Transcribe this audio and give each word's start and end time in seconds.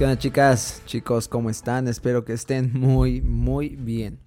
¿qué 0.00 0.04
onda 0.04 0.18
chicas? 0.18 0.82
Chicos, 0.86 1.28
¿cómo 1.28 1.50
están? 1.50 1.86
Espero 1.86 2.24
que 2.24 2.32
estén 2.32 2.72
muy, 2.72 3.20
muy 3.20 3.76
bien. 3.76 4.18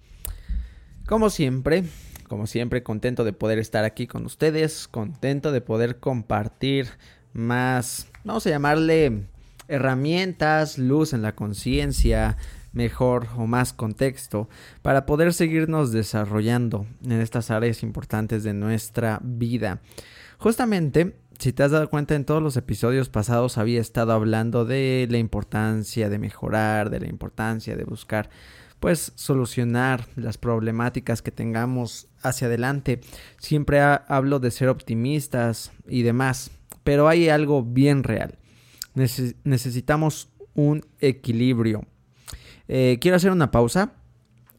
Como 1.04 1.30
siempre, 1.30 1.82
como 2.28 2.46
siempre, 2.46 2.84
contento 2.84 3.24
de 3.24 3.32
poder 3.32 3.58
estar 3.58 3.84
aquí 3.84 4.06
con 4.06 4.24
ustedes, 4.24 4.86
contento 4.86 5.50
de 5.50 5.60
poder 5.60 5.98
compartir 5.98 6.90
más, 7.32 8.06
vamos 8.22 8.46
a 8.46 8.50
llamarle 8.50 9.26
herramientas, 9.66 10.78
luz 10.78 11.12
en 11.12 11.22
la 11.22 11.34
conciencia, 11.34 12.36
mejor 12.72 13.26
o 13.36 13.48
más 13.48 13.72
contexto 13.72 14.48
para 14.80 15.06
poder 15.06 15.34
seguirnos 15.34 15.90
desarrollando 15.90 16.86
en 17.02 17.20
estas 17.20 17.50
áreas 17.50 17.82
importantes 17.82 18.44
de 18.44 18.54
nuestra 18.54 19.18
vida. 19.24 19.80
Justamente, 20.38 21.16
si 21.38 21.52
te 21.52 21.62
has 21.62 21.70
dado 21.70 21.90
cuenta 21.90 22.14
en 22.14 22.24
todos 22.24 22.42
los 22.42 22.56
episodios 22.56 23.08
pasados 23.08 23.58
había 23.58 23.80
estado 23.80 24.12
hablando 24.12 24.64
de 24.64 25.06
la 25.10 25.18
importancia 25.18 26.08
de 26.08 26.18
mejorar, 26.18 26.90
de 26.90 27.00
la 27.00 27.08
importancia 27.08 27.76
de 27.76 27.84
buscar 27.84 28.30
pues 28.80 29.12
solucionar 29.14 30.06
las 30.16 30.36
problemáticas 30.36 31.22
que 31.22 31.30
tengamos 31.30 32.08
hacia 32.22 32.48
adelante. 32.48 33.00
Siempre 33.38 33.80
hablo 33.80 34.40
de 34.40 34.50
ser 34.50 34.68
optimistas 34.68 35.72
y 35.88 36.02
demás, 36.02 36.50
pero 36.82 37.08
hay 37.08 37.28
algo 37.30 37.62
bien 37.62 38.02
real. 38.02 38.38
necesitamos 38.94 40.28
un 40.54 40.84
equilibrio 41.00 41.86
eh, 42.68 42.98
quiero 43.00 43.16
hacer 43.16 43.30
una 43.30 43.50
pausa. 43.50 43.92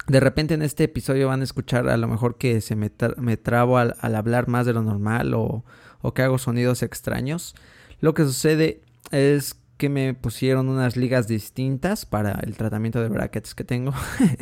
De 0.08 0.20
repente 0.20 0.54
en 0.54 0.62
este 0.62 0.84
episodio 0.84 1.28
van 1.28 1.42
a 1.42 1.44
escuchar 1.44 1.90
a 1.90 1.98
lo 1.98 2.08
mejor 2.08 2.38
que 2.38 2.62
se 2.62 2.76
me, 2.76 2.90
trabo 2.90 3.78
al, 3.78 3.96
hablar 4.02 4.48
más 4.48 4.66
de 4.66 4.74
lo 4.74 4.84
normal 4.84 5.34
o, 5.34 5.66
o 6.06 6.14
que 6.14 6.22
hago 6.22 6.38
sonidos 6.38 6.84
extraños. 6.84 7.56
Lo 8.00 8.14
que 8.14 8.24
sucede 8.24 8.82
es 9.12 9.56
que 9.78 9.90
me 9.90 10.14
pusieron 10.14 10.70
unas 10.70 10.96
ligas 10.96 11.28
distintas 11.28 12.06
para 12.06 12.40
el 12.44 12.56
tratamiento 12.56 13.02
de 13.02 13.10
brackets 13.10 13.54
que 13.56 13.64
tengo 13.64 13.94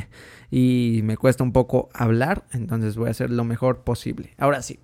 y 0.51 1.01
me 1.03 1.17
cuesta 1.17 1.43
un 1.43 1.53
poco 1.53 1.89
hablar, 1.93 2.45
entonces 2.51 2.95
voy 2.95 3.07
a 3.07 3.11
hacer 3.11 3.31
lo 3.31 3.43
mejor 3.43 3.83
posible. 3.83 4.35
Ahora 4.37 4.61
sí, 4.61 4.79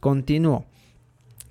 continúo. 0.00 0.66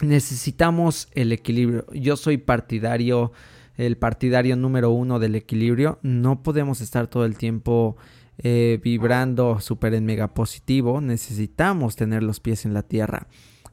Necesitamos 0.01 1.07
el 1.13 1.31
equilibrio. 1.31 1.85
Yo 1.93 2.17
soy 2.17 2.37
partidario 2.37 3.31
el 3.77 3.97
partidario 3.97 4.55
número 4.55 4.91
uno 4.91 5.19
del 5.19 5.35
equilibrio. 5.35 5.99
No 6.01 6.43
podemos 6.43 6.81
estar 6.81 7.07
todo 7.07 7.25
el 7.25 7.37
tiempo 7.37 7.97
eh, 8.37 8.79
vibrando 8.83 9.59
súper 9.59 9.93
en 9.93 10.05
mega 10.05 10.33
positivo. 10.33 11.01
Necesitamos 11.01 11.95
tener 11.95 12.23
los 12.23 12.39
pies 12.39 12.65
en 12.65 12.73
la 12.73 12.83
tierra. 12.83 13.27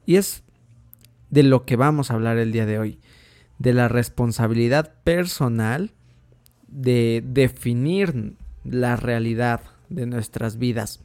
Y 0.05 0.17
es 0.17 0.43
de 1.32 1.43
lo 1.43 1.65
que 1.65 1.76
vamos 1.76 2.10
a 2.10 2.15
hablar 2.15 2.37
el 2.37 2.53
día 2.53 2.66
de 2.66 2.78
hoy. 2.78 3.00
De 3.59 3.72
la 3.72 3.88
responsabilidad 3.88 4.94
personal 5.03 5.91
de 6.69 7.25
definir 7.26 8.34
la 8.65 8.97
realidad 8.97 9.62
de 9.88 10.06
nuestras 10.06 10.59
vidas. 10.59 11.00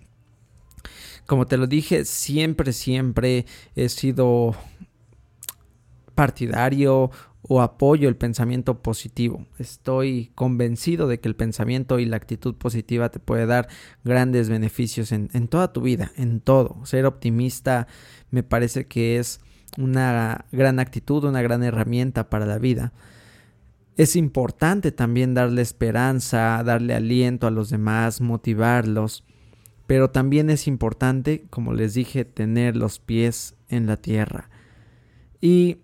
Como 1.25 1.47
te 1.47 1.57
lo 1.57 1.65
dije, 1.65 2.05
siempre, 2.05 2.73
siempre 2.73 3.45
he 3.75 3.89
sido 3.89 4.55
partidario 6.13 7.09
o 7.43 7.61
apoyo 7.61 8.09
el 8.09 8.17
pensamiento 8.17 8.81
positivo. 8.81 9.45
Estoy 9.59 10.31
convencido 10.35 11.07
de 11.07 11.21
que 11.21 11.29
el 11.29 11.37
pensamiento 11.37 11.99
y 11.99 12.05
la 12.05 12.17
actitud 12.17 12.55
positiva 12.55 13.09
te 13.09 13.19
puede 13.19 13.45
dar 13.45 13.69
grandes 14.03 14.49
beneficios 14.49 15.13
en, 15.13 15.47
toda 15.47 15.71
tu 15.71 15.81
vida, 15.81 16.11
en 16.17 16.41
todo. 16.41 16.85
Ser 16.85 17.05
optimista 17.05 17.87
me 18.29 18.43
parece 18.43 18.87
que 18.87 19.19
es 19.19 19.39
una 19.77 20.45
gran 20.51 20.79
actitud, 20.79 21.23
una 21.23 21.41
gran 21.41 21.63
herramienta 21.63 22.29
para 22.29 22.45
la 22.45 22.57
vida. 22.57 22.93
Es 23.95 24.15
importante 24.15 24.91
también 24.91 25.33
darle 25.33 25.61
esperanza, 25.61 26.61
darle 26.63 26.93
aliento 26.93 27.47
a 27.47 27.51
los 27.51 27.69
demás, 27.69 28.21
motivarlos, 28.21 29.23
pero 29.87 30.11
también 30.11 30.49
es 30.49 30.67
importante, 30.67 31.45
como 31.49 31.73
les 31.73 31.93
dije, 31.93 32.25
tener 32.25 32.75
los 32.75 32.99
pies 32.99 33.55
en 33.69 33.87
la 33.87 33.97
tierra. 33.97 34.49
Y 35.41 35.79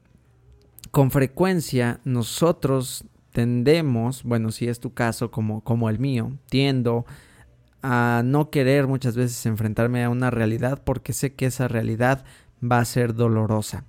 con 0.91 1.09
frecuencia 1.09 2.01
nosotros 2.03 3.05
tendemos, 3.31 4.23
bueno, 4.23 4.51
si 4.51 4.67
es 4.67 4.79
tu 4.79 4.93
caso 4.93 5.31
como, 5.31 5.61
como 5.61 5.89
el 5.89 5.99
mío, 5.99 6.37
tiendo 6.49 7.05
a 7.81 8.21
no 8.23 8.49
querer 8.49 8.87
muchas 8.87 9.15
veces 9.17 9.45
enfrentarme 9.45 10.03
a 10.03 10.09
una 10.09 10.29
realidad 10.29 10.81
porque 10.83 11.11
sé 11.11 11.33
que 11.33 11.47
esa 11.47 11.67
realidad 11.67 12.23
va 12.63 12.79
a 12.79 12.85
ser 12.85 13.13
dolorosa. 13.13 13.85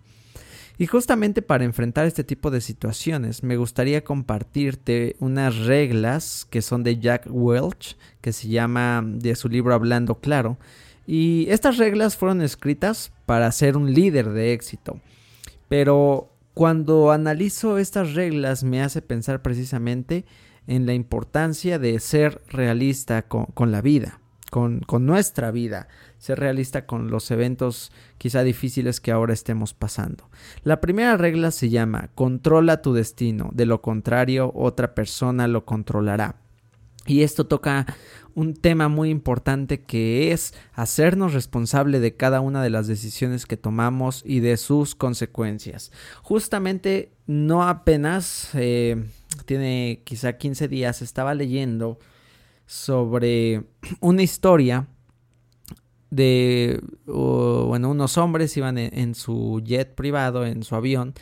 Y 0.77 0.87
justamente 0.87 1.41
para 1.41 1.65
enfrentar 1.65 2.07
este 2.07 2.25
tipo 2.25 2.51
de 2.51 2.61
situaciones 2.61 3.45
me 3.45 3.57
gustaría 3.57 4.03
compartirte 4.03 5.15
unas 5.21 5.57
reglas 5.59 6.47
que 6.51 6.63
son 6.63 6.83
de 6.83 6.99
Jack 6.99 7.27
Welch, 7.31 7.97
que 8.21 8.33
se 8.33 8.49
llama 8.49 9.03
de 9.05 9.37
su 9.37 9.49
libro 9.49 9.75
Hablando 9.75 10.17
Claro. 10.17 10.59
Y 11.07 11.47
estas 11.51 11.77
reglas 11.77 12.17
fueron 12.17 12.43
escritas 12.43 13.13
para 13.25 13.53
ser 13.53 13.77
un 13.77 13.93
líder 13.93 14.31
de 14.31 14.53
éxito. 14.53 14.99
Pero 15.69 16.31
cuando 16.55 17.13
analizo 17.13 17.79
estas 17.79 18.15
reglas 18.15 18.65
me 18.65 18.83
hace 18.83 19.03
pensar 19.03 19.43
precisamente 19.43 20.25
en 20.67 20.87
la 20.87 20.95
importancia 20.95 21.79
de 21.79 21.99
ser 22.01 22.41
realista 22.49 23.23
con, 23.23 23.71
la 23.71 23.83
vida, 23.83 24.21
con, 24.55 24.85
nuestra 25.01 25.51
vida, 25.51 25.89
ser 26.17 26.39
realista 26.39 26.87
con 26.87 27.11
los 27.11 27.29
eventos 27.33 27.91
quizá 28.19 28.45
difíciles 28.45 29.01
que 29.01 29.11
ahora 29.11 29.33
estemos 29.33 29.75
pasando. 29.75 30.31
La 30.63 30.81
primera 30.81 31.17
regla 31.17 31.51
se 31.51 31.71
llama 31.71 32.11
controla 32.15 32.81
tu 32.81 32.93
destino, 32.93 33.51
de 33.53 33.67
lo 33.67 33.83
contrario 33.83 34.53
otra 34.55 34.95
persona 34.95 35.49
lo 35.49 35.65
controlará. 35.65 36.37
Y 37.05 37.23
esto 37.23 37.49
toca 37.49 37.85
un 38.37 38.55
tema 38.55 38.87
muy 38.89 39.11
importante 39.11 39.83
que 39.83 40.31
es 40.31 40.55
hacernos 40.73 41.35
responsable 41.35 41.99
de 41.99 42.15
cada 42.15 42.41
una 42.41 42.63
de 42.63 42.71
las 42.71 42.87
decisiones 42.87 43.47
que 43.47 43.57
tomamos 43.57 44.23
y 44.25 44.39
de 44.39 44.57
sus 44.57 44.95
consecuencias. 44.95 45.91
Justamente 46.23 47.11
no 47.27 47.65
apenas, 47.65 48.51
eh, 48.55 49.05
tiene 49.47 50.03
quizá 50.05 50.35
15 50.35 50.69
días, 50.69 51.03
estaba 51.03 51.35
leyendo 51.35 51.99
sobre 52.67 53.65
una 54.01 54.23
historia 54.23 54.89
de, 56.11 56.81
bueno, 57.07 57.91
unos 57.91 58.19
hombres 58.19 58.57
iban 58.57 58.79
en, 58.79 58.97
en 58.97 59.15
su 59.15 59.61
jet 59.65 59.95
privado, 59.95 60.47
en 60.47 60.63
su 60.63 60.77
avión, 60.77 61.15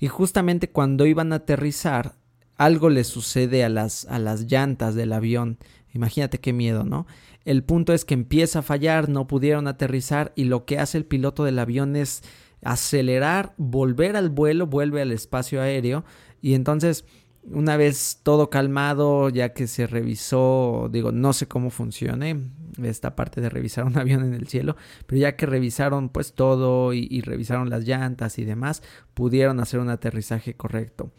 y 0.00 0.08
justamente 0.08 0.68
cuando 0.70 1.06
iban 1.06 1.32
a 1.32 1.36
aterrizar, 1.36 2.16
algo 2.56 2.90
le 2.90 3.04
sucede 3.04 3.64
a 3.64 3.68
las, 3.68 4.04
a 4.06 4.18
las 4.18 4.50
llantas 4.50 4.94
del 4.94 5.12
avión. 5.12 5.58
Imagínate 5.94 6.38
qué 6.38 6.52
miedo, 6.52 6.84
¿no? 6.84 7.06
El 7.44 7.64
punto 7.64 7.92
es 7.92 8.04
que 8.04 8.14
empieza 8.14 8.60
a 8.60 8.62
fallar, 8.62 9.08
no 9.08 9.26
pudieron 9.26 9.66
aterrizar 9.66 10.32
y 10.36 10.44
lo 10.44 10.64
que 10.64 10.78
hace 10.78 10.98
el 10.98 11.04
piloto 11.04 11.44
del 11.44 11.58
avión 11.58 11.96
es 11.96 12.22
acelerar, 12.62 13.54
volver 13.56 14.16
al 14.16 14.30
vuelo, 14.30 14.66
vuelve 14.66 15.02
al 15.02 15.12
espacio 15.12 15.60
aéreo 15.60 16.04
y 16.40 16.54
entonces 16.54 17.04
una 17.44 17.76
vez 17.76 18.20
todo 18.22 18.50
calmado, 18.50 19.28
ya 19.28 19.52
que 19.52 19.66
se 19.66 19.86
revisó, 19.86 20.88
digo, 20.92 21.12
no 21.12 21.32
sé 21.32 21.48
cómo 21.48 21.70
funcione 21.70 22.40
esta 22.82 23.14
parte 23.16 23.40
de 23.40 23.48
revisar 23.50 23.84
un 23.84 23.96
avión 23.98 24.24
en 24.24 24.34
el 24.34 24.48
cielo, 24.48 24.76
pero 25.06 25.20
ya 25.20 25.36
que 25.36 25.46
revisaron 25.46 26.08
pues 26.08 26.32
todo 26.32 26.92
y, 26.92 27.06
y, 27.10 27.20
revisaron 27.20 27.70
las 27.70 27.84
llantas 27.84 28.38
y 28.38 28.44
demás, 28.44 28.82
pudieron 29.14 29.60
hacer 29.60 29.80
un 29.80 29.90
aterrizaje 29.90 30.54
correcto. 30.54 31.10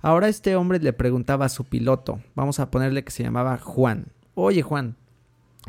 Ahora 0.00 0.28
este 0.28 0.56
hombre 0.56 0.78
le 0.80 0.92
preguntaba 0.92 1.46
a 1.46 1.50
su 1.50 1.64
piloto, 1.64 2.20
vamos 2.34 2.60
a 2.60 2.70
ponerle 2.70 3.04
que 3.04 3.10
se 3.10 3.22
llamaba 3.22 3.58
Juan, 3.58 4.12
oye 4.34 4.62
Juan, 4.62 4.96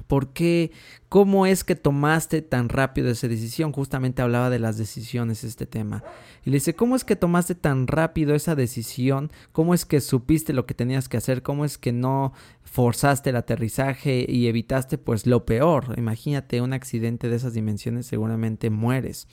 ¿Por 0.08 0.34
qué? 0.34 0.72
¿Cómo 1.10 1.46
es 1.46 1.64
que 1.64 1.76
tomaste 1.76 2.42
tan 2.42 2.70
rápido 2.70 3.10
esa 3.10 3.28
decisión? 3.28 3.72
Justamente 3.72 4.22
hablaba 4.22 4.50
de 4.50 4.60
las 4.60 4.78
decisiones 4.78 5.44
este 5.44 5.66
tema. 5.66 6.04
Y 6.46 6.50
le 6.50 6.58
dice, 6.58 6.76
¿cómo 6.76 6.96
es 6.96 7.04
que 7.04 7.16
tomaste 7.16 7.56
tan 7.56 7.88
rápido 7.88 8.36
esa 8.36 8.56
decisión? 8.56 9.32
¿Cómo 9.52 9.74
es 9.74 9.86
que 9.86 10.02
supiste 10.02 10.54
lo 10.54 10.66
que 10.66 10.74
tenías 10.74 11.10
que 11.10 11.18
hacer? 11.18 11.42
¿Cómo 11.42 11.66
es 11.66 11.78
que 11.78 11.92
no 11.92 12.34
forzaste 12.64 13.32
el 13.32 13.36
aterrizaje 13.36 14.26
y 14.28 14.48
evitaste 14.48 14.98
pues 14.98 15.26
lo 15.26 15.46
peor? 15.46 15.96
Imagínate 15.98 16.62
un 16.62 16.74
accidente 16.74 17.30
de 17.30 17.36
esas 17.36 17.54
dimensiones, 17.54 18.06
seguramente 18.06 18.70
mueres. 18.70 19.28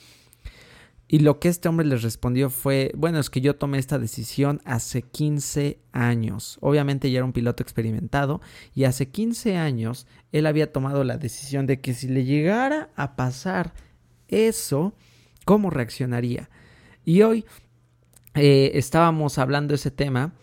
Y 1.09 1.19
lo 1.19 1.39
que 1.39 1.47
este 1.47 1.69
hombre 1.69 1.85
les 1.85 2.01
respondió 2.01 2.49
fue, 2.49 2.91
bueno, 2.95 3.19
es 3.19 3.29
que 3.29 3.39
yo 3.39 3.55
tomé 3.55 3.77
esta 3.77 3.97
decisión 3.97 4.61
hace 4.65 5.03
15 5.03 5.79
años. 5.93 6.57
Obviamente 6.59 7.09
ya 7.09 7.19
era 7.19 7.25
un 7.25 7.31
piloto 7.31 7.63
experimentado 7.63 8.41
y 8.75 8.83
hace 8.83 9.07
15 9.07 9.55
años 9.55 10.05
él 10.33 10.45
había 10.45 10.73
tomado 10.73 11.05
la 11.05 11.17
decisión 11.17 11.65
de 11.65 11.79
que 11.79 11.93
si 11.93 12.09
le 12.09 12.25
llegara 12.25 12.89
a 12.97 13.15
pasar 13.15 13.73
eso, 14.27 14.93
¿cómo 15.45 15.69
reaccionaría? 15.69 16.49
Y 17.05 17.21
hoy 17.21 17.45
eh, 18.33 18.71
estábamos 18.73 19.37
hablando 19.37 19.71
de 19.71 19.75
ese 19.75 19.91
tema 19.91 20.33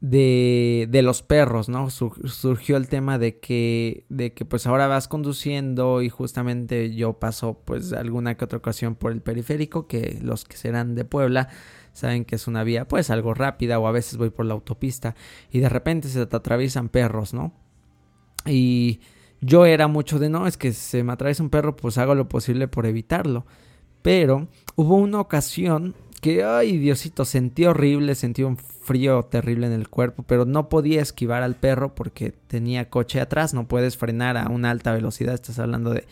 de, 0.00 0.88
de 0.90 1.02
los 1.02 1.22
perros, 1.22 1.68
¿no? 1.68 1.90
surgió 1.90 2.76
el 2.76 2.88
tema 2.88 3.18
de 3.18 3.38
que, 3.38 4.06
de 4.08 4.32
que 4.32 4.44
pues 4.46 4.66
ahora 4.66 4.86
vas 4.86 5.08
conduciendo 5.08 6.00
y 6.00 6.08
justamente 6.08 6.94
yo 6.94 7.14
paso 7.14 7.60
pues 7.64 7.92
alguna 7.92 8.36
que 8.36 8.44
otra 8.44 8.58
ocasión 8.58 8.94
por 8.94 9.12
el 9.12 9.20
periférico, 9.20 9.86
que 9.86 10.18
los 10.22 10.44
que 10.44 10.56
serán 10.56 10.94
de 10.94 11.04
Puebla 11.04 11.48
saben 11.92 12.24
que 12.24 12.36
es 12.36 12.46
una 12.46 12.64
vía 12.64 12.88
pues 12.88 13.10
algo 13.10 13.34
rápida 13.34 13.78
o 13.78 13.86
a 13.86 13.92
veces 13.92 14.16
voy 14.16 14.30
por 14.30 14.46
la 14.46 14.54
autopista 14.54 15.14
y 15.50 15.60
de 15.60 15.68
repente 15.68 16.08
se 16.08 16.24
te 16.24 16.36
atraviesan 16.36 16.88
perros, 16.88 17.34
¿no? 17.34 17.52
Y 18.46 19.00
yo 19.42 19.66
era 19.66 19.86
mucho 19.86 20.18
de 20.18 20.30
no, 20.30 20.46
es 20.46 20.56
que 20.56 20.72
se 20.72 21.04
me 21.04 21.12
atraviesa 21.12 21.42
un 21.42 21.50
perro 21.50 21.76
pues 21.76 21.98
hago 21.98 22.14
lo 22.14 22.28
posible 22.28 22.68
por 22.68 22.86
evitarlo. 22.86 23.44
Pero 24.02 24.48
hubo 24.76 24.96
una 24.96 25.20
ocasión 25.20 25.94
que, 26.20 26.44
ay 26.44 26.78
Diosito, 26.78 27.24
sentí 27.24 27.64
horrible, 27.64 28.14
sentí 28.14 28.42
un 28.42 28.56
frío 28.56 29.24
terrible 29.24 29.66
en 29.66 29.72
el 29.72 29.88
cuerpo, 29.88 30.22
pero 30.22 30.44
no 30.44 30.68
podía 30.68 31.02
esquivar 31.02 31.42
al 31.42 31.56
perro 31.56 31.94
porque 31.94 32.32
tenía 32.46 32.90
coche 32.90 33.20
atrás, 33.20 33.54
no 33.54 33.68
puedes 33.68 33.96
frenar 33.96 34.36
a 34.36 34.48
una 34.48 34.70
alta 34.70 34.92
velocidad, 34.92 35.34
estás 35.34 35.58
hablando 35.58 35.90
de, 35.90 36.06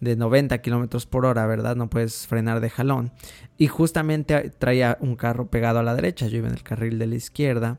de 0.00 0.16
90 0.16 0.60
kilómetros 0.62 1.06
por 1.06 1.26
hora, 1.26 1.46
¿verdad? 1.46 1.76
No 1.76 1.88
puedes 1.88 2.26
frenar 2.26 2.60
de 2.60 2.70
jalón. 2.70 3.12
Y 3.58 3.66
justamente 3.68 4.50
traía 4.58 4.98
un 5.00 5.16
carro 5.16 5.48
pegado 5.48 5.78
a 5.78 5.82
la 5.82 5.94
derecha, 5.94 6.26
yo 6.28 6.38
iba 6.38 6.48
en 6.48 6.54
el 6.54 6.62
carril 6.62 6.98
de 6.98 7.06
la 7.06 7.14
izquierda. 7.14 7.78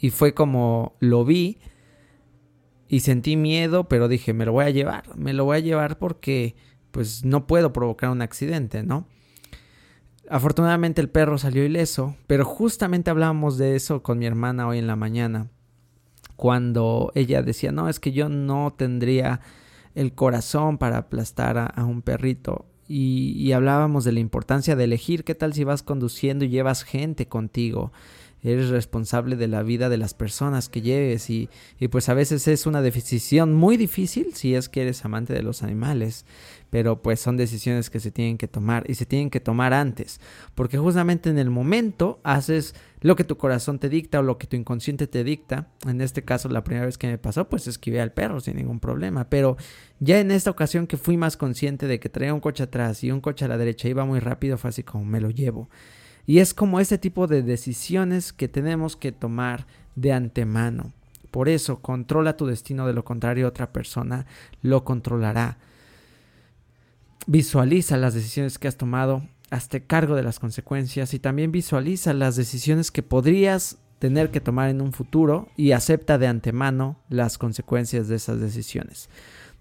Y 0.00 0.10
fue 0.10 0.34
como 0.34 0.94
lo 1.00 1.24
vi 1.24 1.58
y 2.88 3.00
sentí 3.00 3.36
miedo, 3.36 3.88
pero 3.88 4.08
dije, 4.08 4.32
me 4.32 4.44
lo 4.44 4.52
voy 4.52 4.66
a 4.66 4.70
llevar, 4.70 5.16
me 5.16 5.32
lo 5.32 5.44
voy 5.44 5.56
a 5.56 5.60
llevar 5.60 5.98
porque 5.98 6.54
pues 6.90 7.24
no 7.24 7.46
puedo 7.46 7.72
provocar 7.72 8.10
un 8.10 8.22
accidente, 8.22 8.82
¿no? 8.82 9.06
Afortunadamente 10.28 11.00
el 11.00 11.08
perro 11.08 11.38
salió 11.38 11.64
ileso, 11.64 12.16
pero 12.26 12.44
justamente 12.44 13.10
hablábamos 13.10 13.58
de 13.58 13.76
eso 13.76 14.02
con 14.02 14.18
mi 14.18 14.26
hermana 14.26 14.66
hoy 14.66 14.78
en 14.78 14.86
la 14.86 14.96
mañana, 14.96 15.48
cuando 16.36 17.12
ella 17.14 17.42
decía, 17.42 17.72
no, 17.72 17.88
es 17.88 18.00
que 18.00 18.12
yo 18.12 18.28
no 18.28 18.74
tendría 18.76 19.40
el 19.94 20.14
corazón 20.14 20.78
para 20.78 20.98
aplastar 20.98 21.58
a, 21.58 21.84
un 21.84 22.02
perrito. 22.02 22.66
Y, 22.88 23.32
y, 23.36 23.52
hablábamos 23.52 24.04
de 24.04 24.12
la 24.12 24.20
importancia 24.20 24.76
de 24.76 24.84
elegir 24.84 25.24
qué 25.24 25.34
tal 25.34 25.54
si 25.54 25.64
vas 25.64 25.82
conduciendo 25.82 26.44
y 26.44 26.50
llevas 26.50 26.84
gente 26.84 27.26
contigo 27.26 27.92
eres 28.52 28.68
responsable 28.68 29.36
de 29.36 29.48
la 29.48 29.62
vida 29.62 29.88
de 29.88 29.96
las 29.96 30.14
personas 30.14 30.68
que 30.68 30.82
lleves 30.82 31.30
y, 31.30 31.48
y, 31.78 31.88
pues 31.88 32.08
a 32.08 32.14
veces 32.14 32.46
es 32.48 32.66
una 32.66 32.82
decisión 32.82 33.54
muy 33.54 33.76
difícil 33.76 34.34
si 34.34 34.54
es 34.54 34.68
que 34.68 34.82
eres 34.82 35.04
amante 35.04 35.32
de 35.32 35.42
los 35.42 35.62
animales, 35.62 36.24
pero 36.70 37.02
pues 37.02 37.20
son 37.20 37.36
decisiones 37.36 37.90
que 37.90 38.00
se 38.00 38.10
tienen 38.10 38.38
que 38.38 38.48
tomar 38.48 38.84
y 38.88 38.94
se 38.94 39.06
tienen 39.06 39.30
que 39.30 39.40
tomar 39.40 39.72
antes, 39.72 40.20
porque 40.54 40.78
justamente 40.78 41.30
en 41.30 41.38
el 41.38 41.50
momento 41.50 42.20
haces 42.22 42.74
lo 43.00 43.16
que 43.16 43.24
tu 43.24 43.36
corazón 43.36 43.78
te 43.78 43.88
dicta 43.88 44.18
o 44.18 44.22
lo 44.22 44.38
que 44.38 44.46
tu 44.46 44.56
inconsciente 44.56 45.06
te 45.06 45.22
dicta. 45.24 45.68
En 45.86 46.00
este 46.00 46.22
caso 46.22 46.48
la 46.48 46.64
primera 46.64 46.86
vez 46.86 46.98
que 46.98 47.06
me 47.06 47.18
pasó 47.18 47.48
pues 47.48 47.66
esquivé 47.66 48.00
al 48.00 48.12
perro 48.12 48.40
sin 48.40 48.56
ningún 48.56 48.80
problema, 48.80 49.28
pero 49.28 49.56
ya 50.00 50.18
en 50.20 50.30
esta 50.30 50.50
ocasión 50.50 50.86
que 50.86 50.96
fui 50.96 51.16
más 51.16 51.36
consciente 51.36 51.86
de 51.86 52.00
que 52.00 52.08
traía 52.08 52.34
un 52.34 52.40
coche 52.40 52.64
atrás 52.64 53.02
y 53.04 53.10
un 53.10 53.20
coche 53.20 53.44
a 53.44 53.48
la 53.48 53.58
derecha 53.58 53.88
iba 53.88 54.04
muy 54.04 54.20
rápido 54.20 54.58
fue 54.58 54.70
así 54.70 54.82
como 54.82 55.04
me 55.04 55.20
lo 55.20 55.30
llevo. 55.30 55.68
Y 56.26 56.40
es 56.40 56.54
como 56.54 56.80
ese 56.80 56.98
tipo 56.98 57.26
de 57.26 57.42
decisiones 57.42 58.32
que 58.32 58.48
tenemos 58.48 58.96
que 58.96 59.12
tomar 59.12 59.66
de 59.94 60.12
antemano. 60.12 60.92
Por 61.30 61.48
eso, 61.48 61.80
controla 61.80 62.36
tu 62.36 62.46
destino, 62.46 62.86
de 62.86 62.94
lo 62.94 63.04
contrario 63.04 63.46
otra 63.46 63.72
persona 63.72 64.26
lo 64.62 64.84
controlará. 64.84 65.58
Visualiza 67.26 67.96
las 67.96 68.14
decisiones 68.14 68.58
que 68.58 68.68
has 68.68 68.76
tomado, 68.76 69.28
hazte 69.50 69.84
cargo 69.84 70.16
de 70.16 70.22
las 70.22 70.38
consecuencias 70.38 71.14
y 71.14 71.18
también 71.18 71.52
visualiza 71.52 72.12
las 72.12 72.36
decisiones 72.36 72.90
que 72.90 73.02
podrías 73.02 73.78
tener 73.98 74.30
que 74.30 74.40
tomar 74.40 74.70
en 74.70 74.80
un 74.80 74.92
futuro 74.92 75.48
y 75.56 75.72
acepta 75.72 76.18
de 76.18 76.26
antemano 76.26 76.96
las 77.08 77.38
consecuencias 77.38 78.08
de 78.08 78.16
esas 78.16 78.40
decisiones. 78.40 79.08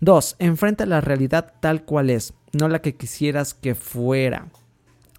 2. 0.02 0.38
Enfrenta 0.40 0.86
la 0.86 1.02
realidad 1.02 1.54
tal 1.62 1.84
cual 1.86 2.10
es, 2.10 2.34
no 2.54 2.68
la 2.68 2.82
que 2.82 2.96
quisieras 2.96 3.54
que 3.54 3.76
fuera. 3.76 4.48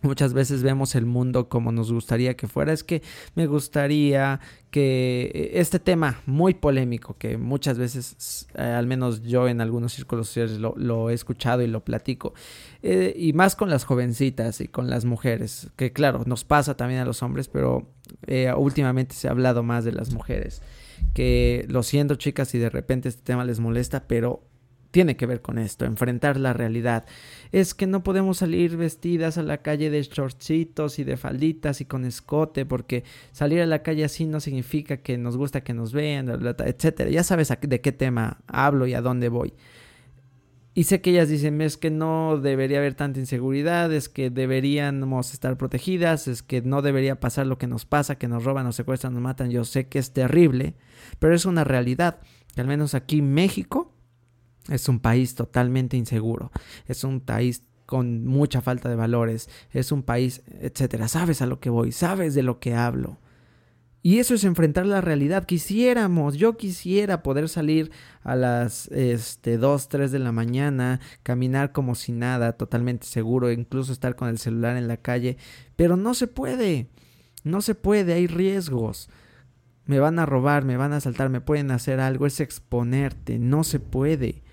Muchas 0.03 0.35
veces 0.35 0.63
vemos 0.63 0.95
el 0.95 1.07
mundo 1.07 1.49
como 1.49 1.73
nos 1.73 1.91
gustaría 1.91 2.37
que 2.37 2.47
fuera. 2.47 2.73
Es 2.73 2.85
que 2.85 3.03
me 3.35 3.47
gustaría 3.47 4.41
que 4.71 5.31
eh, 5.35 5.51
este 5.55 5.79
tema 5.79 6.21
muy 6.27 6.53
polémico, 6.53 7.17
que 7.19 7.39
muchas 7.39 7.79
veces, 7.79 8.47
eh, 8.55 8.63
al 8.63 8.87
menos 8.87 9.23
yo 9.23 9.49
en 9.49 9.63
algunos 9.63 9.95
círculos 9.95 10.27
sociales 10.29 10.59
lo, 10.59 11.11
he 11.11 11.15
escuchado 11.15 11.63
y 11.63 11.67
lo 11.67 11.83
platico, 11.83 12.35
eh, 12.83 13.15
y 13.17 13.33
más 13.33 13.57
con 13.57 13.71
las 13.71 13.85
jovencitas 13.85 14.61
y 14.61 14.69
con 14.69 14.91
las 14.91 15.07
mujeres, 15.07 15.71
que 15.77 15.93
claro, 15.93 16.25
nos 16.27 16.45
pasa 16.45 16.77
también 16.77 17.01
a 17.01 17.07
los 17.07 17.23
hombres, 17.23 17.49
pero 17.49 17.89
últimamente 18.57 19.15
se 19.15 19.29
ha 19.29 19.31
hablado 19.31 19.63
más 19.63 19.85
de 19.85 19.93
las 19.93 20.13
mujeres, 20.13 20.61
que 21.15 21.65
lo 21.69 21.83
siento 21.83 22.17
chicas 22.17 22.49
si 22.49 22.59
de 22.59 22.69
repente 22.69 23.09
este 23.09 23.23
tema 23.23 23.45
les 23.45 23.61
molesta, 23.61 24.07
pero 24.07 24.43
tiene 24.91 25.17
que 25.17 25.27
ver 25.27 25.43
con 25.43 25.59
esto, 25.59 25.85
enfrentar 25.85 26.39
la 26.39 26.53
realidad. 26.53 27.05
Es 27.53 27.75
que 27.75 27.87
no 27.87 28.03
podemos 28.03 28.39
salir 28.39 28.77
vestidas 28.77 29.39
a 29.39 29.43
la 29.43 29.59
calle 29.59 29.91
de 29.91 30.03
shortcitos 30.03 30.99
y 30.99 31.05
de 31.05 31.17
falditas 31.17 31.81
y 31.81 31.85
con 31.85 32.05
escote, 32.05 32.67
porque 32.67 33.05
salir 33.33 33.61
a 33.61 33.67
la 33.67 33.83
calle 33.83 34.05
así 34.05 34.27
no 34.27 34.41
significa 34.41 34.99
que 34.99 35.19
nos 35.19 35.37
gusta 35.37 35.63
que 35.63 35.75
nos 35.75 35.93
vean, 35.93 36.29
etcétera. 36.59 37.11
Ya 37.11 37.23
sabes 37.23 37.53
de 37.61 37.81
qué 37.81 37.93
tema 37.93 38.39
hablo 38.47 38.87
y 38.87 38.95
a 38.95 39.01
dónde 39.01 39.29
voy. 39.29 39.55
Y 40.77 40.85
sé 40.85 41.01
que 41.01 41.09
ellas 41.09 41.31
dicen, 41.31 41.63
es 41.63 41.79
que 41.79 41.91
no 41.91 42.39
debería 42.39 42.77
haber 42.77 42.93
tanta 42.93 43.19
inseguridad, 43.19 43.91
es 43.95 44.11
que 44.11 44.29
deberíamos 44.29 45.33
estar 45.33 45.57
protegidas, 45.57 46.29
es 46.29 46.43
que 46.43 46.61
no 46.61 46.83
debería 46.83 47.19
pasar 47.19 47.47
lo 47.47 47.57
que 47.57 47.67
nos 47.67 47.87
pasa, 47.87 48.19
que 48.19 48.29
nos 48.29 48.45
roban, 48.45 48.67
nos 48.67 48.77
secuestran, 48.77 49.15
nos 49.15 49.23
matan. 49.23 49.51
Yo 49.51 49.65
sé 49.65 49.89
que 49.89 49.99
es 49.99 50.13
terrible, 50.13 50.75
pero 51.19 51.35
es 51.35 51.47
una 51.47 51.65
realidad. 51.65 52.19
Que 52.55 52.61
al 52.61 52.67
menos 52.67 52.95
aquí 52.95 53.21
en 53.21 53.33
México 53.33 53.96
es 54.69 54.89
un 54.89 55.01
país 55.01 55.35
totalmente 55.35 55.97
inseguro. 55.97 56.51
Es 56.87 57.05
un 57.05 57.21
país 57.21 57.63
con 57.87 58.27
mucha 58.27 58.61
falta 58.61 58.89
de 58.89 58.97
valores. 58.97 59.49
Es 59.71 59.93
un 59.93 60.03
país, 60.03 60.43
etcétera. 60.61 61.09
Sabes 61.09 61.41
a 61.43 61.47
lo 61.47 61.61
que 61.61 61.71
voy, 61.71 61.93
sabes 61.93 62.35
de 62.35 62.43
lo 62.43 62.59
que 62.59 62.75
hablo. 62.75 63.19
Y 64.07 64.21
eso 64.21 64.35
es 64.35 64.45
enfrentar 64.45 64.87
la 64.87 65.01
realidad. 65.01 65.47
Quisiéramos, 65.47 66.37
yo 66.37 66.57
quisiera 66.57 67.25
poder 67.25 67.49
salir 67.49 67.91
a 68.23 68.37
las 68.37 68.87
este, 68.93 69.59
2, 69.59 69.89
3 69.89 70.13
de 70.13 70.21
la 70.21 70.31
mañana, 70.31 71.01
caminar 71.25 71.73
como 71.73 71.97
si 71.97 72.13
nada, 72.13 72.53
totalmente 72.53 73.05
seguro, 73.09 73.51
incluso 73.51 73.93
estar 73.93 74.15
con 74.15 74.29
el 74.29 74.39
celular 74.39 74.77
en 74.77 74.87
la 74.87 74.99
calle, 74.99 75.39
pero 75.75 75.97
no 75.97 76.15
se 76.15 76.29
puede. 76.29 76.89
No 77.43 77.63
se 77.63 77.75
puede, 77.75 78.13
hay 78.13 78.29
riesgos. 78.29 79.11
Me 79.87 79.99
van 79.99 80.21
a 80.21 80.27
robar, 80.27 80.65
me 80.65 80.77
van 80.77 80.93
a 80.93 80.99
asaltar, 80.99 81.29
me 81.29 81.41
pueden 81.41 81.73
hacer 81.73 81.99
algo, 81.99 82.27
es 82.27 82.39
exponerte, 82.39 83.41
no 83.41 83.65
se 83.65 83.81
puede. 83.81 84.45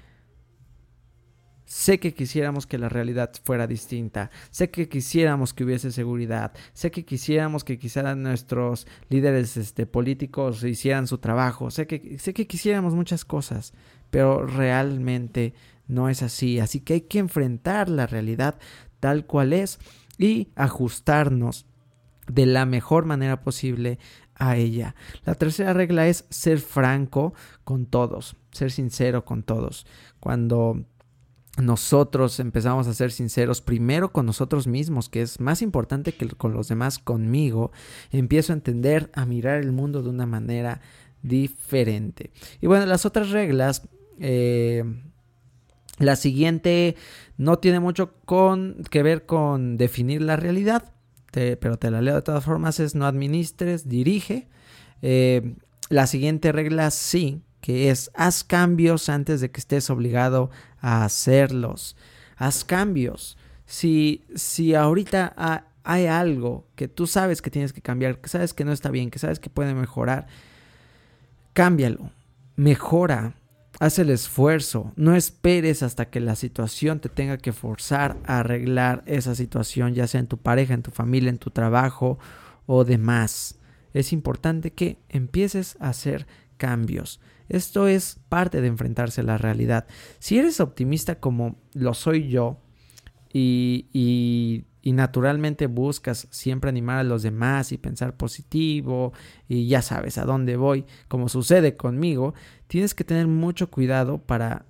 Sé 1.73 1.99
que 1.99 2.13
quisiéramos 2.13 2.67
que 2.67 2.77
la 2.77 2.87
realidad 2.87 3.31
fuera 3.43 3.65
distinta, 3.65 4.29
sé 4.51 4.69
que 4.69 4.87
quisiéramos 4.87 5.55
que 5.55 5.63
hubiese 5.63 5.91
seguridad, 5.91 6.53
sé 6.73 6.91
que 6.91 7.03
quisiéramos 7.03 7.63
que 7.63 7.79
quizás 7.79 8.15
nuestros 8.15 8.85
líderes 9.09 9.57
este, 9.57 9.87
políticos 9.87 10.63
hicieran 10.63 11.07
su 11.07 11.17
trabajo, 11.17 11.69
que, 11.69 12.17
sé 12.19 12.31
que 12.35 12.45
quisiéramos 12.45 12.93
muchas 12.93 13.25
cosas, 13.25 13.73
pero 14.11 14.45
realmente 14.45 15.55
no 15.87 16.09
es 16.09 16.21
así. 16.21 16.59
Así 16.59 16.79
que 16.79 16.93
hay 16.93 17.01
que 17.01 17.17
enfrentar 17.17 17.89
la 17.89 18.05
realidad 18.05 18.59
tal 18.99 19.25
cual 19.25 19.51
es 19.51 19.79
y 20.19 20.49
ajustarnos 20.55 21.65
de 22.27 22.45
la 22.45 22.67
mejor 22.67 23.05
manera 23.05 23.41
posible 23.41 23.97
a 24.35 24.57
ella. 24.57 24.93
La 25.25 25.33
tercera 25.33 25.73
regla 25.73 26.07
es 26.07 26.25
ser 26.29 26.59
franco 26.59 27.33
con 27.63 27.87
todos, 27.87 28.35
ser 28.51 28.69
sincero 28.69 29.25
con 29.25 29.41
todos. 29.41 29.87
Cuando 30.19 30.85
nosotros 31.61 32.39
empezamos 32.39 32.87
a 32.87 32.93
ser 32.93 33.11
sinceros 33.11 33.61
primero 33.61 34.11
con 34.11 34.25
nosotros 34.25 34.65
mismos, 34.65 35.09
que 35.09 35.21
es 35.21 35.39
más 35.39 35.61
importante 35.61 36.13
que 36.13 36.27
con 36.29 36.53
los 36.53 36.67
demás 36.67 36.97
conmigo, 36.97 37.71
empiezo 38.11 38.53
a 38.53 38.55
entender, 38.55 39.11
a 39.13 39.25
mirar 39.25 39.61
el 39.61 39.71
mundo 39.71 40.01
de 40.01 40.09
una 40.09 40.25
manera 40.25 40.81
diferente. 41.21 42.31
Y 42.59 42.67
bueno, 42.67 42.85
las 42.87 43.05
otras 43.05 43.29
reglas, 43.29 43.87
eh, 44.19 44.83
la 45.99 46.15
siguiente 46.15 46.95
no 47.37 47.59
tiene 47.59 47.79
mucho 47.79 48.15
con, 48.25 48.83
que 48.89 49.03
ver 49.03 49.25
con 49.27 49.77
definir 49.77 50.23
la 50.23 50.37
realidad, 50.37 50.91
pero 51.31 51.77
te 51.77 51.91
la 51.91 52.01
leo 52.01 52.15
de 52.15 52.21
todas 52.21 52.43
formas, 52.43 52.79
es 52.79 52.95
no 52.95 53.05
administres, 53.05 53.87
dirige. 53.87 54.47
Eh, 55.01 55.55
la 55.89 56.07
siguiente 56.07 56.51
regla 56.51 56.89
sí, 56.91 57.41
que 57.63 57.89
es 57.89 58.11
haz 58.13 58.43
cambios 58.43 59.07
antes 59.07 59.39
de 59.39 59.49
que 59.49 59.61
estés 59.61 59.89
obligado 59.89 60.51
a 60.81 61.05
hacerlos. 61.05 61.95
Haz 62.35 62.65
cambios. 62.65 63.37
Si, 63.65 64.25
si 64.35 64.75
ahorita 64.75 65.63
hay 65.85 66.07
algo 66.07 66.67
que 66.75 66.89
tú 66.89 67.07
sabes 67.07 67.41
que 67.41 67.49
tienes 67.49 67.71
que 67.71 67.81
cambiar, 67.81 68.19
que 68.19 68.27
sabes 68.27 68.53
que 68.53 68.65
no 68.65 68.73
está 68.73 68.91
bien, 68.91 69.09
que 69.09 69.17
sabes 69.17 69.39
que 69.39 69.49
puede 69.49 69.73
mejorar, 69.73 70.27
cámbialo, 71.53 72.11
mejora, 72.57 73.35
haz 73.79 73.97
el 73.97 74.09
esfuerzo, 74.09 74.91
no 74.97 75.15
esperes 75.15 75.83
hasta 75.83 76.09
que 76.09 76.19
la 76.19 76.35
situación 76.35 76.99
te 76.99 77.07
tenga 77.07 77.37
que 77.37 77.53
forzar 77.53 78.17
a 78.25 78.39
arreglar 78.39 79.03
esa 79.05 79.35
situación, 79.35 79.93
ya 79.93 80.07
sea 80.07 80.19
en 80.19 80.27
tu 80.27 80.37
pareja, 80.37 80.73
en 80.73 80.83
tu 80.83 80.91
familia, 80.91 81.29
en 81.29 81.37
tu 81.37 81.49
trabajo 81.49 82.19
o 82.65 82.83
demás. 82.83 83.57
Es 83.93 84.11
importante 84.11 84.73
que 84.73 84.97
empieces 85.07 85.77
a 85.79 85.87
hacer 85.87 86.27
cambios. 86.57 87.21
Esto 87.53 87.87
es 87.87 88.19
parte 88.29 88.61
de 88.61 88.67
enfrentarse 88.67 89.21
a 89.21 89.23
la 89.23 89.37
realidad. 89.37 89.85
Si 90.17 90.39
eres 90.39 90.59
optimista 90.59 91.19
como 91.19 91.57
lo 91.73 91.93
soy 91.93 92.27
yo 92.27 92.57
y, 93.31 94.65
naturalmente 94.83 95.67
buscas 95.67 96.27
siempre 96.31 96.69
animar 96.69 96.97
a 96.97 97.03
los 97.03 97.21
demás 97.21 97.71
y 97.71 97.77
pensar 97.77 98.17
positivo 98.17 99.13
y 99.47 99.67
ya 99.67 99.83
sabes 99.83 100.17
a 100.17 100.25
dónde 100.25 100.57
voy, 100.57 100.85
como 101.07 101.29
sucede 101.29 101.77
conmigo, 101.77 102.33
tienes 102.65 102.95
que 102.95 103.03
tener 103.03 103.27
mucho 103.27 103.69
cuidado 103.69 104.17
para... 104.17 104.65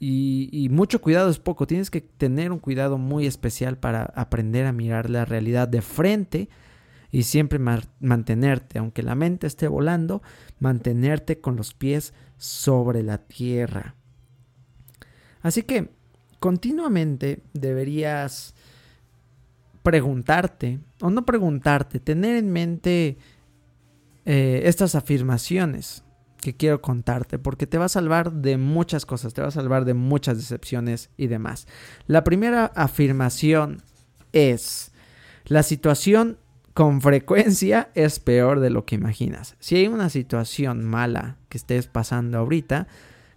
Y, 0.00 0.48
y 0.52 0.68
mucho 0.70 1.00
cuidado 1.00 1.30
es 1.30 1.38
poco, 1.38 1.68
tienes 1.68 1.88
que 1.88 2.00
tener 2.00 2.50
un 2.50 2.58
cuidado 2.58 2.98
muy 2.98 3.26
especial 3.26 3.78
para 3.78 4.02
aprender 4.16 4.66
a 4.66 4.72
mirar 4.72 5.08
la 5.08 5.24
realidad 5.24 5.68
de 5.68 5.82
frente 5.82 6.48
y 7.10 7.22
siempre 7.22 7.58
mantenerte, 7.58 8.78
aunque 8.78 9.02
la 9.02 9.14
mente 9.14 9.46
esté 9.46 9.68
volando, 9.68 10.22
mantenerte 10.58 11.40
con 11.40 11.56
los 11.56 11.74
pies 11.74 12.12
sobre 12.36 13.02
la 13.02 13.18
tierra. 13.18 13.94
Así 15.40 15.62
que 15.62 15.90
continuamente 16.38 17.42
deberías 17.54 18.54
preguntarte, 19.82 20.80
o 21.00 21.08
no 21.08 21.24
preguntarte, 21.24 22.00
tener 22.00 22.36
en 22.36 22.52
mente 22.52 23.16
eh, 24.26 24.62
estas 24.64 24.94
afirmaciones 24.94 26.04
que 26.42 26.54
quiero 26.54 26.82
contarte, 26.82 27.38
porque 27.38 27.66
te 27.66 27.78
va 27.78 27.86
a 27.86 27.88
salvar 27.88 28.32
de 28.32 28.58
muchas 28.58 29.06
cosas, 29.06 29.32
te 29.32 29.40
va 29.40 29.48
a 29.48 29.52
salvar 29.52 29.84
de 29.84 29.94
muchas 29.94 30.36
decepciones 30.36 31.10
y 31.16 31.26
demás. 31.26 31.66
La 32.06 32.22
primera 32.22 32.66
afirmación 32.66 33.82
es, 34.32 34.92
la 35.46 35.62
situación 35.62 36.38
con 36.78 37.00
frecuencia 37.00 37.90
es 37.96 38.20
peor 38.20 38.60
de 38.60 38.70
lo 38.70 38.84
que 38.84 38.94
imaginas. 38.94 39.56
Si 39.58 39.74
hay 39.74 39.88
una 39.88 40.10
situación 40.10 40.84
mala 40.84 41.36
que 41.48 41.58
estés 41.58 41.88
pasando 41.88 42.38
ahorita, 42.38 42.86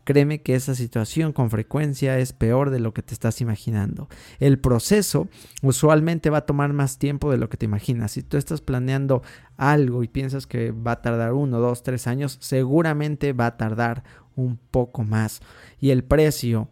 créeme 0.04 0.44
que 0.44 0.54
esa 0.54 0.76
situación 0.76 1.34
con 1.34 1.50
frecuencia 1.50 2.20
es 2.20 2.34
peor 2.34 2.70
de 2.70 2.78
lo 2.78 2.94
que 2.94 3.02
te 3.02 3.16
estás 3.16 3.42
imaginando. 3.42 4.10
El 4.40 4.60
proceso 4.60 5.28
usualmente 5.64 6.30
va 6.30 6.38
a 6.38 6.46
tomar 6.46 6.72
más 6.74 7.00
tiempo 7.00 7.32
de 7.32 7.40
lo 7.40 7.50
que 7.50 7.58
te 7.58 7.66
imaginas. 7.66 8.12
Si 8.12 8.22
tú 8.22 8.38
estás 8.38 8.62
planeando 8.62 9.24
algo 9.58 10.04
y 10.04 10.08
piensas 10.08 10.46
que 10.46 10.70
va 10.70 10.92
a 10.92 11.02
tardar 11.02 11.34
uno, 11.34 11.58
dos, 11.60 11.82
tres 11.82 12.06
años, 12.06 12.38
seguramente 12.42 13.34
va 13.34 13.48
a 13.48 13.58
tardar 13.58 14.04
un 14.36 14.58
poco 14.58 15.04
más. 15.04 15.42
Y 15.80 15.90
el 15.90 16.04
precio, 16.04 16.70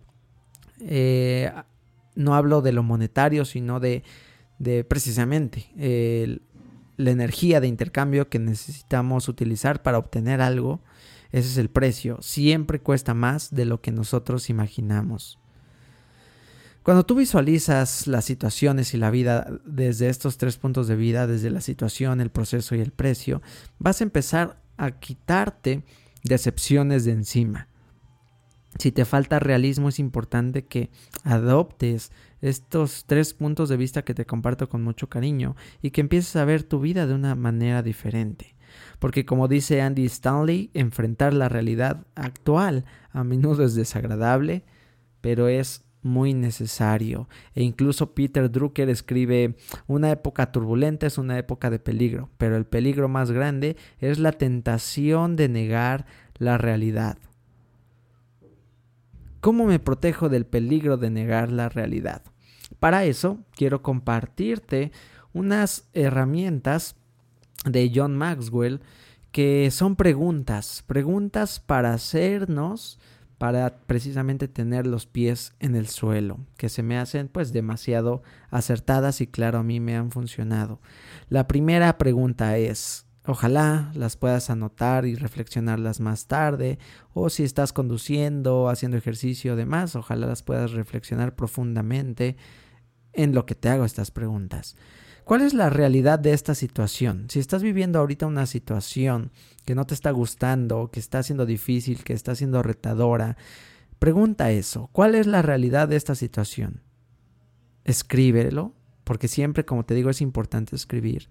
eh, 0.81 1.51
no 2.13 2.35
hablo 2.35 2.61
de 2.61 2.73
lo 2.73 2.83
monetario, 2.83 3.43
sino 3.43 3.79
de, 3.79 4.03
de 4.59 4.83
precisamente 4.83 5.71
el, 5.77 6.43
la 6.99 7.11
energía 7.11 7.61
de 7.61 7.67
intercambio 7.67 8.27
que 8.27 8.39
necesitamos 8.39 9.29
utilizar 9.29 9.81
para 9.81 9.97
obtener 9.97 10.41
algo, 10.41 10.81
ese 11.31 11.47
es 11.47 11.57
el 11.57 11.69
precio. 11.69 12.17
Siempre 12.21 12.81
cuesta 12.81 13.13
más 13.13 13.55
de 13.55 13.63
lo 13.63 13.79
que 13.79 13.93
nosotros 13.93 14.49
imaginamos. 14.49 15.39
Cuando 16.83 17.05
tú 17.05 17.15
visualizas 17.15 18.05
las 18.05 18.25
situaciones 18.25 18.93
y 18.93 18.97
la 18.97 19.11
vida 19.11 19.47
desde 19.63 20.09
estos 20.09 20.37
tres 20.37 20.57
puntos 20.57 20.89
de 20.89 20.97
vida, 20.97 21.25
desde 21.25 21.49
la 21.49 21.61
situación, 21.61 22.19
el 22.19 22.31
proceso 22.31 22.75
y 22.75 22.81
el 22.81 22.91
precio, 22.91 23.41
vas 23.77 24.01
a 24.01 24.03
empezar 24.03 24.61
a 24.75 24.91
quitarte 24.91 25.85
decepciones 26.25 27.05
de 27.05 27.11
encima. 27.13 27.69
Si 28.77 28.91
te 28.91 29.05
falta 29.05 29.39
realismo 29.39 29.87
es 29.87 29.99
importante 29.99 30.65
que 30.65 30.89
adoptes 31.23 32.11
estos 32.41 33.05
tres 33.05 33.33
puntos 33.33 33.69
de 33.69 33.77
vista 33.77 34.03
que 34.03 34.13
te 34.13 34.25
comparto 34.25 34.69
con 34.69 34.83
mucho 34.83 35.09
cariño 35.09 35.55
y 35.81 35.91
que 35.91 36.01
empieces 36.01 36.35
a 36.35 36.45
ver 36.45 36.63
tu 36.63 36.79
vida 36.79 37.07
de 37.07 37.13
una 37.13 37.35
manera 37.35 37.81
diferente. 37.83 38.55
Porque 38.99 39.25
como 39.25 39.47
dice 39.47 39.81
Andy 39.81 40.05
Stanley, 40.05 40.69
enfrentar 40.73 41.33
la 41.33 41.49
realidad 41.49 42.05
actual 42.15 42.85
a 43.11 43.23
menudo 43.23 43.63
es 43.63 43.75
desagradable, 43.75 44.63
pero 45.21 45.47
es 45.47 45.83
muy 46.01 46.33
necesario. 46.33 47.27
E 47.55 47.63
incluso 47.63 48.13
Peter 48.13 48.49
Drucker 48.49 48.89
escribe, 48.89 49.55
una 49.87 50.11
época 50.11 50.51
turbulenta 50.51 51.07
es 51.07 51.17
una 51.17 51.37
época 51.37 51.69
de 51.69 51.79
peligro, 51.79 52.29
pero 52.37 52.55
el 52.55 52.65
peligro 52.65 53.09
más 53.09 53.31
grande 53.31 53.75
es 53.99 54.19
la 54.19 54.31
tentación 54.31 55.35
de 55.35 55.49
negar 55.49 56.05
la 56.37 56.57
realidad. 56.57 57.17
¿Cómo 59.41 59.65
me 59.65 59.79
protejo 59.79 60.27
del 60.27 60.45
peligro 60.45 60.97
de 60.97 61.09
negar 61.09 61.51
la 61.51 61.69
realidad? 61.69 62.23
Para 62.79 63.05
eso 63.05 63.39
quiero 63.55 63.81
compartirte 63.81 64.91
unas 65.33 65.87
herramientas 65.93 66.95
de 67.65 67.91
John 67.93 68.17
Maxwell 68.17 68.81
que 69.31 69.69
son 69.71 69.95
preguntas, 69.95 70.83
preguntas 70.87 71.59
para 71.59 71.93
hacernos, 71.93 72.99
para 73.37 73.77
precisamente 73.77 74.47
tener 74.47 74.85
los 74.85 75.05
pies 75.05 75.53
en 75.59 75.75
el 75.75 75.87
suelo, 75.87 76.39
que 76.57 76.67
se 76.67 76.83
me 76.83 76.97
hacen 76.97 77.29
pues 77.29 77.53
demasiado 77.53 78.23
acertadas 78.49 79.21
y 79.21 79.27
claro, 79.27 79.59
a 79.59 79.63
mí 79.63 79.79
me 79.79 79.95
han 79.95 80.11
funcionado. 80.11 80.81
La 81.29 81.47
primera 81.47 81.97
pregunta 81.97 82.57
es, 82.57 83.05
Ojalá 83.29 83.91
las 83.93 84.15
puedas 84.15 84.49
anotar 84.49 85.05
y 85.05 85.13
reflexionarlas 85.13 85.99
más 85.99 86.25
tarde 86.25 86.79
o 87.13 87.29
si 87.29 87.43
estás 87.43 87.73
conduciendo, 87.73 88.69
haciendo 88.69 88.97
ejercicio 88.97 89.53
o 89.53 89.55
demás, 89.55 89.95
ojalá 89.95 90.25
las 90.25 90.41
puedas 90.41 90.71
reflexionar 90.71 91.35
profundamente 91.35 92.37
en 93.13 93.35
lo 93.35 93.45
que 93.45 93.53
te 93.53 93.69
hago 93.69 93.85
estas 93.85 94.09
preguntas. 94.09 94.75
¿Cuál 95.25 95.41
es 95.41 95.53
la 95.53 95.69
realidad 95.69 96.17
de 96.17 96.33
esta 96.33 96.55
situación? 96.55 97.27
Si 97.29 97.37
estás 97.37 97.61
viviendo 97.61 97.99
ahorita 97.99 98.25
una 98.25 98.47
situación 98.47 99.31
que 99.63 99.75
no 99.75 99.85
te 99.85 99.93
está 99.93 100.09
gustando, 100.09 100.89
que 100.89 100.99
está 100.99 101.21
siendo 101.21 101.45
difícil, 101.45 102.03
que 102.03 102.13
está 102.13 102.33
siendo 102.33 102.63
retadora, 102.63 103.37
pregunta 103.99 104.49
eso. 104.49 104.89
¿Cuál 104.91 105.13
es 105.13 105.27
la 105.27 105.43
realidad 105.43 105.87
de 105.87 105.97
esta 105.97 106.15
situación? 106.15 106.81
Escríbelo, 107.83 108.73
porque 109.03 109.27
siempre, 109.27 109.65
como 109.65 109.85
te 109.85 109.93
digo, 109.93 110.09
es 110.09 110.19
importante 110.19 110.75
escribir. 110.75 111.29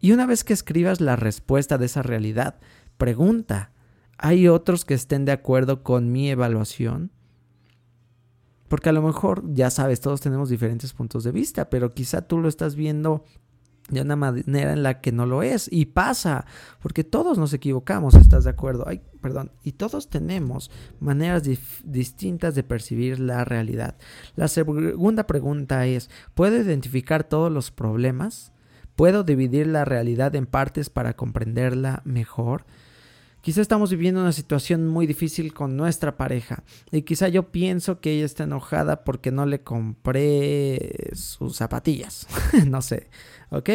Y 0.00 0.12
una 0.12 0.26
vez 0.26 0.44
que 0.44 0.52
escribas 0.52 1.00
la 1.00 1.16
respuesta 1.16 1.78
de 1.78 1.86
esa 1.86 2.02
realidad, 2.02 2.60
pregunta, 2.96 3.72
¿hay 4.16 4.48
otros 4.48 4.84
que 4.84 4.94
estén 4.94 5.24
de 5.24 5.32
acuerdo 5.32 5.82
con 5.82 6.12
mi 6.12 6.30
evaluación? 6.30 7.10
Porque 8.68 8.90
a 8.90 8.92
lo 8.92 9.02
mejor, 9.02 9.42
ya 9.54 9.70
sabes, 9.70 10.00
todos 10.00 10.20
tenemos 10.20 10.50
diferentes 10.50 10.92
puntos 10.92 11.24
de 11.24 11.32
vista, 11.32 11.70
pero 11.70 11.94
quizá 11.94 12.22
tú 12.22 12.38
lo 12.38 12.48
estás 12.48 12.76
viendo 12.76 13.24
de 13.88 14.02
una 14.02 14.16
manera 14.16 14.72
en 14.72 14.82
la 14.82 15.00
que 15.00 15.12
no 15.12 15.26
lo 15.26 15.42
es. 15.42 15.68
Y 15.72 15.86
pasa, 15.86 16.44
porque 16.80 17.04
todos 17.04 17.38
nos 17.38 17.52
equivocamos, 17.54 18.14
¿estás 18.14 18.44
de 18.44 18.50
acuerdo? 18.50 18.84
Ay, 18.86 19.00
perdón. 19.20 19.50
Y 19.62 19.72
todos 19.72 20.10
tenemos 20.10 20.70
maneras 21.00 21.42
distintas 21.84 22.54
de 22.54 22.62
percibir 22.62 23.18
la 23.18 23.44
realidad. 23.44 23.96
La 24.36 24.48
segunda 24.48 25.26
pregunta 25.26 25.86
es, 25.86 26.10
¿puedo 26.34 26.56
identificar 26.56 27.24
todos 27.24 27.50
los 27.50 27.70
problemas? 27.70 28.52
¿Puedo 28.98 29.22
dividir 29.22 29.68
la 29.68 29.84
realidad 29.84 30.34
en 30.34 30.46
partes 30.46 30.90
para 30.90 31.14
comprenderla 31.14 32.02
mejor? 32.04 32.64
Quizá 33.42 33.60
estamos 33.60 33.90
viviendo 33.90 34.20
una 34.20 34.32
situación 34.32 34.88
muy 34.88 35.06
difícil 35.06 35.54
con 35.54 35.76
nuestra 35.76 36.16
pareja 36.16 36.64
y 36.90 37.02
quizá 37.02 37.28
yo 37.28 37.52
pienso 37.52 38.00
que 38.00 38.10
ella 38.10 38.24
está 38.24 38.42
enojada 38.42 39.04
porque 39.04 39.30
no 39.30 39.46
le 39.46 39.62
compré 39.62 41.12
sus 41.12 41.54
zapatillas, 41.54 42.26
no 42.66 42.82
sé, 42.82 43.08
¿ok? 43.50 43.70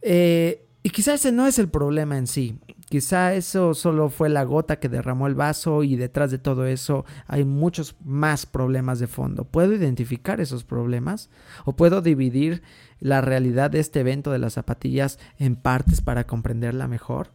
Eh, 0.00 0.64
y 0.84 0.90
quizá 0.90 1.14
ese 1.14 1.32
no 1.32 1.48
es 1.48 1.58
el 1.58 1.68
problema 1.68 2.16
en 2.16 2.28
sí. 2.28 2.56
Quizá 2.90 3.34
eso 3.34 3.72
solo 3.74 4.08
fue 4.08 4.28
la 4.28 4.42
gota 4.42 4.80
que 4.80 4.88
derramó 4.88 5.28
el 5.28 5.36
vaso 5.36 5.84
y 5.84 5.94
detrás 5.94 6.32
de 6.32 6.38
todo 6.38 6.66
eso 6.66 7.04
hay 7.28 7.44
muchos 7.44 7.94
más 8.04 8.46
problemas 8.46 8.98
de 8.98 9.06
fondo. 9.06 9.44
¿Puedo 9.44 9.72
identificar 9.74 10.40
esos 10.40 10.64
problemas? 10.64 11.30
¿O 11.64 11.76
puedo 11.76 12.02
dividir 12.02 12.62
la 12.98 13.20
realidad 13.20 13.70
de 13.70 13.78
este 13.78 14.00
evento 14.00 14.32
de 14.32 14.40
las 14.40 14.54
zapatillas 14.54 15.20
en 15.38 15.54
partes 15.54 16.00
para 16.00 16.26
comprenderla 16.26 16.88
mejor? 16.88 17.30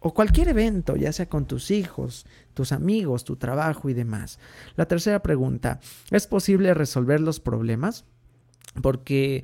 O 0.00 0.12
cualquier 0.12 0.48
evento, 0.48 0.94
ya 0.94 1.10
sea 1.10 1.26
con 1.26 1.46
tus 1.46 1.70
hijos, 1.70 2.26
tus 2.52 2.72
amigos, 2.72 3.24
tu 3.24 3.36
trabajo 3.36 3.88
y 3.88 3.94
demás. 3.94 4.38
La 4.76 4.84
tercera 4.84 5.22
pregunta, 5.22 5.80
¿es 6.10 6.26
posible 6.26 6.74
resolver 6.74 7.22
los 7.22 7.40
problemas? 7.40 8.04
Porque 8.82 9.42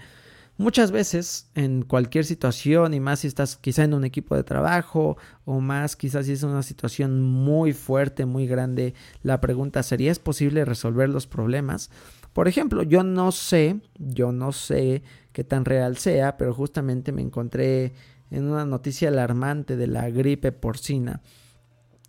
Muchas 0.56 0.92
veces 0.92 1.50
en 1.56 1.82
cualquier 1.82 2.24
situación 2.24 2.94
y 2.94 3.00
más 3.00 3.20
si 3.20 3.26
estás 3.26 3.56
quizá 3.56 3.82
en 3.82 3.92
un 3.92 4.04
equipo 4.04 4.36
de 4.36 4.44
trabajo 4.44 5.16
o 5.44 5.58
más 5.58 5.96
quizás 5.96 6.26
si 6.26 6.32
es 6.32 6.44
una 6.44 6.62
situación 6.62 7.20
muy 7.22 7.72
fuerte, 7.72 8.24
muy 8.24 8.46
grande, 8.46 8.94
la 9.24 9.40
pregunta 9.40 9.82
sería 9.82 10.12
¿es 10.12 10.20
posible 10.20 10.64
resolver 10.64 11.08
los 11.08 11.26
problemas? 11.26 11.90
Por 12.32 12.46
ejemplo, 12.46 12.84
yo 12.84 13.02
no 13.02 13.32
sé, 13.32 13.80
yo 13.98 14.30
no 14.30 14.52
sé 14.52 15.02
qué 15.32 15.42
tan 15.42 15.64
real 15.64 15.96
sea, 15.96 16.36
pero 16.36 16.54
justamente 16.54 17.10
me 17.10 17.22
encontré 17.22 17.92
en 18.30 18.44
una 18.44 18.64
noticia 18.64 19.08
alarmante 19.08 19.76
de 19.76 19.88
la 19.88 20.08
gripe 20.08 20.52
porcina 20.52 21.20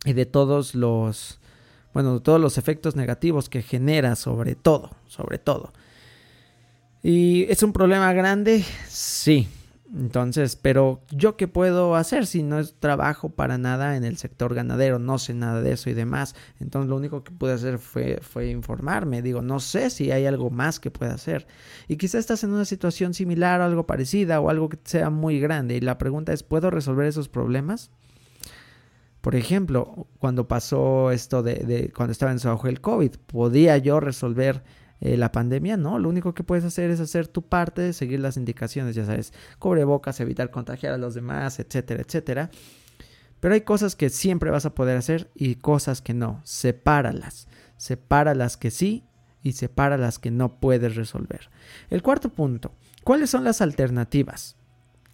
y 0.06 0.14
de 0.14 0.28
todos 0.28 0.76
los 0.76 1.40
bueno, 1.96 2.16
de 2.16 2.20
todos 2.20 2.42
los 2.42 2.58
efectos 2.60 2.96
negativos 2.96 3.50
que 3.50 3.64
genera 3.64 4.16
sobre 4.16 4.54
todo, 4.54 4.92
sobre 5.08 5.40
todo. 5.40 5.72
¿Y 7.08 7.44
es 7.52 7.62
un 7.62 7.72
problema 7.72 8.12
grande? 8.14 8.66
Sí. 8.88 9.48
Entonces, 9.96 10.56
pero 10.56 11.02
yo 11.12 11.38
qué 11.38 11.48
puedo 11.48 11.96
hacer 11.96 12.26
si 12.26 12.42
no 12.42 12.66
trabajo 12.66 13.30
para 13.30 13.60
nada 13.60 13.96
en 13.96 14.04
el 14.04 14.18
sector 14.18 14.56
ganadero, 14.56 14.98
no 14.98 15.20
sé 15.20 15.36
nada 15.36 15.62
de 15.62 15.74
eso 15.74 15.92
y 15.92 15.94
demás. 15.94 16.34
Entonces 16.60 16.90
lo 16.90 16.96
único 16.96 17.24
que 17.24 17.32
pude 17.32 17.54
hacer 17.54 17.78
fue, 17.78 18.18
fue 18.24 18.50
informarme. 18.50 19.22
Digo, 19.22 19.44
no 19.44 19.60
sé 19.60 19.92
si 19.92 20.10
hay 20.10 20.26
algo 20.26 20.50
más 20.50 20.80
que 20.80 20.90
pueda 20.90 21.14
hacer. 21.14 21.46
Y 21.88 21.98
quizás 21.98 22.22
estás 22.22 22.44
en 22.44 22.50
una 22.50 22.66
situación 22.66 23.14
similar 23.14 23.62
o 23.62 23.66
algo 23.66 23.86
parecida 23.86 24.40
o 24.40 24.50
algo 24.50 24.70
que 24.70 24.80
sea 24.84 25.12
muy 25.12 25.40
grande. 25.40 25.76
Y 25.76 25.82
la 25.82 26.00
pregunta 26.00 26.34
es, 26.34 26.42
¿puedo 26.42 26.72
resolver 26.72 27.06
esos 27.06 27.30
problemas? 27.30 27.92
Por 29.22 29.36
ejemplo, 29.36 30.08
cuando 30.18 30.48
pasó 30.48 31.12
esto 31.12 31.44
de, 31.44 31.58
de 31.58 31.94
cuando 31.96 32.14
estaba 32.14 32.32
en 32.32 32.40
su 32.40 32.50
auge 32.50 32.70
el 32.70 32.82
COVID, 32.82 33.12
¿podía 33.28 33.78
yo 33.78 34.00
resolver 34.00 34.64
eh, 35.02 35.18
la 35.18 35.32
pandemia, 35.32 35.78
no, 35.78 36.00
lo 36.00 36.10
único 36.10 36.34
que 36.34 36.44
puedes 36.44 36.64
hacer 36.64 36.90
es 36.90 37.00
hacer 37.00 37.28
tu 37.28 37.42
parte, 37.44 37.94
seguir 37.94 38.20
las 38.20 38.38
indicaciones, 38.38 38.96
ya 38.96 39.06
sabes, 39.06 39.34
bocas, 39.60 40.20
evitar 40.20 40.52
contagiar 40.52 40.94
a 40.94 40.98
los 40.98 41.14
demás, 41.14 41.60
etcétera, 41.60 42.02
etcétera. 42.02 42.50
Pero 43.40 43.54
hay 43.54 43.62
cosas 43.62 43.96
que 43.96 44.10
siempre 44.10 44.52
vas 44.52 44.66
a 44.66 44.74
poder 44.74 44.98
hacer 44.98 45.30
y 45.36 45.56
cosas 45.56 46.02
que 46.02 46.14
no, 46.14 46.42
sepáralas, 46.44 47.48
separa 47.78 48.34
las 48.34 48.58
que 48.58 48.72
sí 48.72 49.04
y 49.44 49.52
separa 49.52 49.98
las 49.98 50.18
que 50.18 50.32
no 50.32 50.60
puedes 50.60 50.96
resolver. 50.96 51.50
El 51.90 52.02
cuarto 52.02 52.30
punto, 52.30 52.72
¿cuáles 53.04 53.30
son 53.30 53.44
las 53.44 53.62
alternativas? 53.62 54.56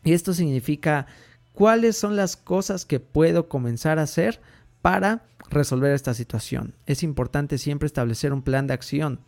Y 0.03 0.13
esto 0.13 0.33
significa 0.33 1.07
cuáles 1.53 1.97
son 1.97 2.15
las 2.15 2.37
cosas 2.37 2.85
que 2.85 2.99
puedo 2.99 3.49
comenzar 3.49 3.99
a 3.99 4.03
hacer 4.03 4.39
para 4.81 5.25
resolver 5.49 5.91
esta 5.91 6.13
situación. 6.13 6.75
Es 6.85 7.03
importante 7.03 7.57
siempre 7.57 7.87
establecer 7.87 8.33
un 8.33 8.41
plan 8.41 8.67
de 8.67 8.73
acción. 8.73 9.19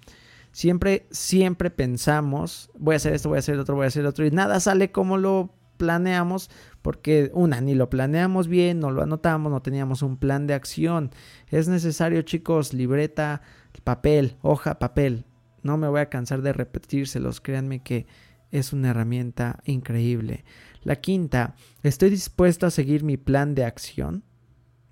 Siempre, 0.54 1.08
siempre 1.10 1.72
pensamos, 1.72 2.70
voy 2.78 2.94
a 2.94 2.98
hacer 2.98 3.14
esto, 3.14 3.28
voy 3.28 3.38
a 3.38 3.40
hacer 3.40 3.58
otro, 3.58 3.76
voy 3.76 3.86
a 3.86 3.88
hacer 3.88 4.06
otro, 4.06 4.24
y 4.24 4.30
nada 4.30 4.60
sale 4.60 4.92
como 4.92 5.18
lo 5.18 5.56
planeamos, 5.78 6.52
porque 6.84 7.32
una, 7.34 7.60
ni 7.60 7.74
lo 7.74 7.90
planeamos 7.90 8.48
bien, 8.48 8.80
no 8.80 8.92
lo 8.92 9.02
anotamos, 9.02 9.52
no 9.52 9.64
teníamos 9.64 10.04
un 10.04 10.18
plan 10.18 10.46
de 10.46 10.54
acción. 10.54 11.10
Es 11.48 11.68
necesario, 11.68 12.22
chicos, 12.22 12.72
libreta, 12.72 13.42
papel, 13.84 14.38
hoja, 14.44 14.78
papel. 14.78 15.26
No 15.64 15.78
me 15.78 15.88
voy 15.88 16.02
a 16.02 16.10
cansar 16.10 16.44
de 16.44 16.54
repetírselos, 16.54 17.42
créanme 17.42 17.82
que 17.82 18.06
es 18.52 18.74
una 18.74 18.92
herramienta 18.92 19.60
increíble. 19.66 20.46
La 20.84 20.98
quinta, 20.98 21.56
estoy 21.82 22.12
dispuesto 22.12 22.68
a 22.68 22.72
seguir 22.72 23.04
mi 23.04 23.18
plan 23.18 23.56
de 23.56 23.66
acción 23.66 24.24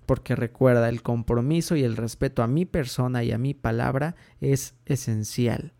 porque 0.06 0.36
recuerda, 0.36 0.88
el 0.88 1.02
compromiso 1.02 1.76
y 1.76 1.84
el 1.84 1.96
respeto 1.96 2.42
a 2.42 2.46
mi 2.46 2.64
persona 2.64 3.22
y 3.24 3.32
a 3.32 3.38
mi 3.38 3.54
palabra 3.54 4.16
es 4.40 4.74
esencial. 4.86 5.72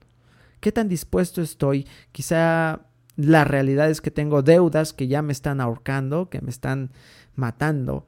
¿Qué 0.60 0.72
tan 0.72 0.88
dispuesto 0.88 1.42
estoy? 1.42 1.86
Quizá 2.12 2.86
la 3.16 3.44
realidad 3.44 3.90
es 3.90 4.00
que 4.00 4.10
tengo 4.10 4.42
deudas 4.42 4.92
que 4.92 5.08
ya 5.08 5.22
me 5.22 5.32
están 5.32 5.60
ahorcando, 5.60 6.30
que 6.30 6.40
me 6.40 6.50
están 6.50 6.92
matando. 7.34 8.06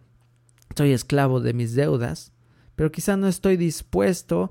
Soy 0.77 0.93
esclavo 0.93 1.41
de 1.41 1.53
mis 1.53 1.75
deudas, 1.75 2.33
pero 2.77 2.91
quizá 2.91 3.17
no 3.17 3.29
estoy 3.29 3.57
dispuesto 3.57 4.51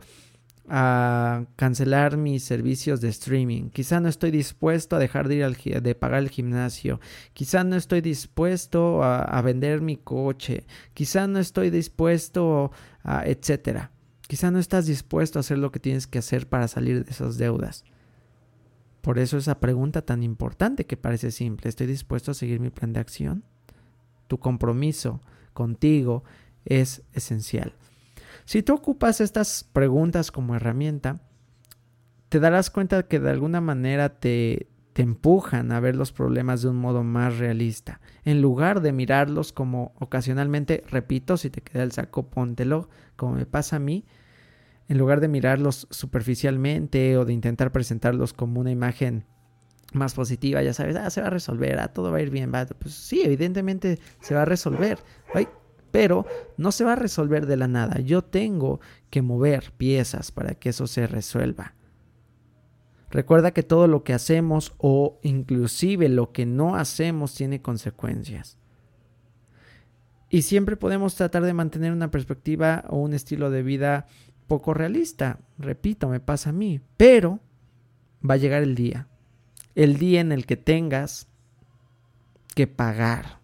a 0.69 1.45
cancelar 1.56 2.15
mis 2.17 2.43
servicios 2.43 3.02
de 3.02 3.10
streaming. 3.10 3.69
Quizá 3.69 3.99
no 3.99 4.08
estoy 4.08 4.32
dispuesto 4.32 4.95
a 4.95 4.99
dejar 4.99 5.28
de 5.28 5.36
ir 5.36 5.43
al 5.43 5.56
de 5.56 5.95
pagar 5.95 6.19
el 6.19 6.30
gimnasio. 6.30 6.99
Quizá 7.34 7.63
no 7.63 7.76
estoy 7.76 8.02
dispuesto 8.02 9.04
a, 9.04 9.41
vender 9.41 9.82
mi 9.82 9.97
coche. 9.97 10.65
Quizá 10.93 11.28
no 11.28 11.39
estoy 11.39 11.69
dispuesto 11.69 12.71
a 13.04 13.26
etcétera. 13.26 13.91
Quizá 14.28 14.52
no 14.52 14.60
estás 14.60 14.86
dispuesto 14.86 15.38
a 15.38 15.41
hacer 15.41 15.58
lo 15.58 15.71
que 15.71 15.80
tienes 15.80 16.08
que 16.08 16.19
hacer 16.19 16.47
para 16.47 16.67
salir 16.67 17.04
de 17.04 17.12
esas 17.12 17.38
deudas. 17.38 17.84
Por 19.02 19.19
eso 19.19 19.38
esa 19.38 19.60
pregunta 19.60 20.02
tan 20.02 20.23
importante 20.23 20.86
que 20.86 20.95
parece 20.95 21.32
simple, 21.32 21.67
¿estoy 21.67 21.88
dispuesto 21.88 22.32
a 22.32 22.34
seguir 22.34 22.62
mi 22.62 22.69
plan 22.69 22.93
de 22.93 23.02
acción? 23.02 23.43
Tu 24.28 24.39
compromiso 24.39 25.19
contigo 25.54 26.23
es 26.63 27.04
esencial. 27.12 27.73
Si 28.46 28.64
tú 28.64 28.74
ocupas 28.74 29.22
estas 29.22 29.64
preguntas 29.64 30.32
como 30.32 30.56
herramienta, 30.56 31.22
te 32.30 32.40
darás 32.40 32.70
cuenta 32.70 33.04
que 33.04 33.20
de 33.20 33.30
alguna 33.30 33.62
manera 33.62 34.20
te, 34.20 34.68
te 34.94 35.02
empujan 35.02 35.72
a 35.72 35.80
ver 35.80 35.96
los 35.96 36.12
problemas 36.12 36.62
de 36.62 36.70
un 36.70 36.78
modo 36.78 37.04
más 37.04 37.38
realista. 37.38 38.00
En 38.24 38.42
lugar 38.42 38.82
de 38.82 38.92
mirarlos 38.92 39.52
como 39.52 39.94
ocasionalmente, 40.00 40.84
repito, 40.90 41.38
si 41.38 41.50
te 41.50 41.62
queda 41.62 41.84
el 41.84 41.92
saco, 41.92 42.30
póntelo, 42.30 42.90
como 43.16 43.34
me 43.34 43.46
pasa 43.46 43.78
a 43.78 43.80
mí, 43.80 44.06
en 44.88 44.98
lugar 44.98 45.20
de 45.20 45.28
mirarlos 45.28 45.88
superficialmente 45.90 47.18
o 47.18 47.26
de 47.26 47.34
intentar 47.34 47.72
presentarlos 47.72 48.34
como 48.34 48.60
una 48.60 48.72
imagen 48.72 49.26
más 49.94 50.14
positiva, 50.14 50.62
ya 50.62 50.74
sabes, 50.74 50.96
ah, 50.96 51.10
se 51.10 51.22
va 51.22 51.28
a 51.28 51.32
resolver, 51.32 51.80
ah, 51.80 51.90
todo 51.90 52.12
va 52.12 52.18
a 52.18 52.22
ir 52.22 52.30
bien, 52.30 52.52
va. 52.54 52.66
pues 52.66 52.94
sí, 52.94 53.22
evidentemente 53.24 54.00
se 54.22 54.36
va 54.36 54.44
a 54.44 54.46
resolver. 54.46 55.00
Pero 55.94 56.26
no 56.58 56.72
se 56.72 56.84
va 56.84 56.94
a 56.94 56.96
resolver 56.96 57.46
de 57.46 57.56
la 57.56 57.68
nada. 57.68 58.00
Yo 58.00 58.24
tengo 58.24 58.80
que 59.12 59.22
mover 59.22 59.72
piezas 59.78 60.32
para 60.32 60.56
que 60.56 60.70
eso 60.70 60.88
se 60.88 61.06
resuelva. 61.06 61.76
Recuerda 63.12 63.52
que 63.52 63.62
todo 63.62 63.86
lo 63.86 64.04
que 64.04 64.14
hacemos 64.14 64.74
o 64.80 65.20
inclusive 65.22 66.10
lo 66.10 66.32
que 66.32 66.48
no 66.48 66.76
hacemos 66.76 67.36
tiene 67.36 67.62
consecuencias. 67.62 68.58
Y 70.32 70.42
siempre 70.42 70.78
podemos 70.78 71.14
tratar 71.14 71.44
de 71.44 71.54
mantener 71.54 71.92
una 71.92 72.10
perspectiva 72.10 72.86
o 72.90 72.98
un 72.98 73.14
estilo 73.14 73.52
de 73.52 73.62
vida 73.62 74.08
poco 74.48 74.74
realista. 74.74 75.42
Repito, 75.60 76.10
me 76.10 76.20
pasa 76.20 76.50
a 76.50 76.54
mí. 76.54 76.82
Pero 76.98 77.40
va 78.28 78.34
a 78.34 78.38
llegar 78.38 78.64
el 78.64 78.74
día. 78.74 79.10
El 79.76 80.00
día 80.00 80.22
en 80.22 80.32
el 80.32 80.48
que 80.48 80.58
tengas 80.58 81.28
que 82.56 82.66
pagar 82.66 83.43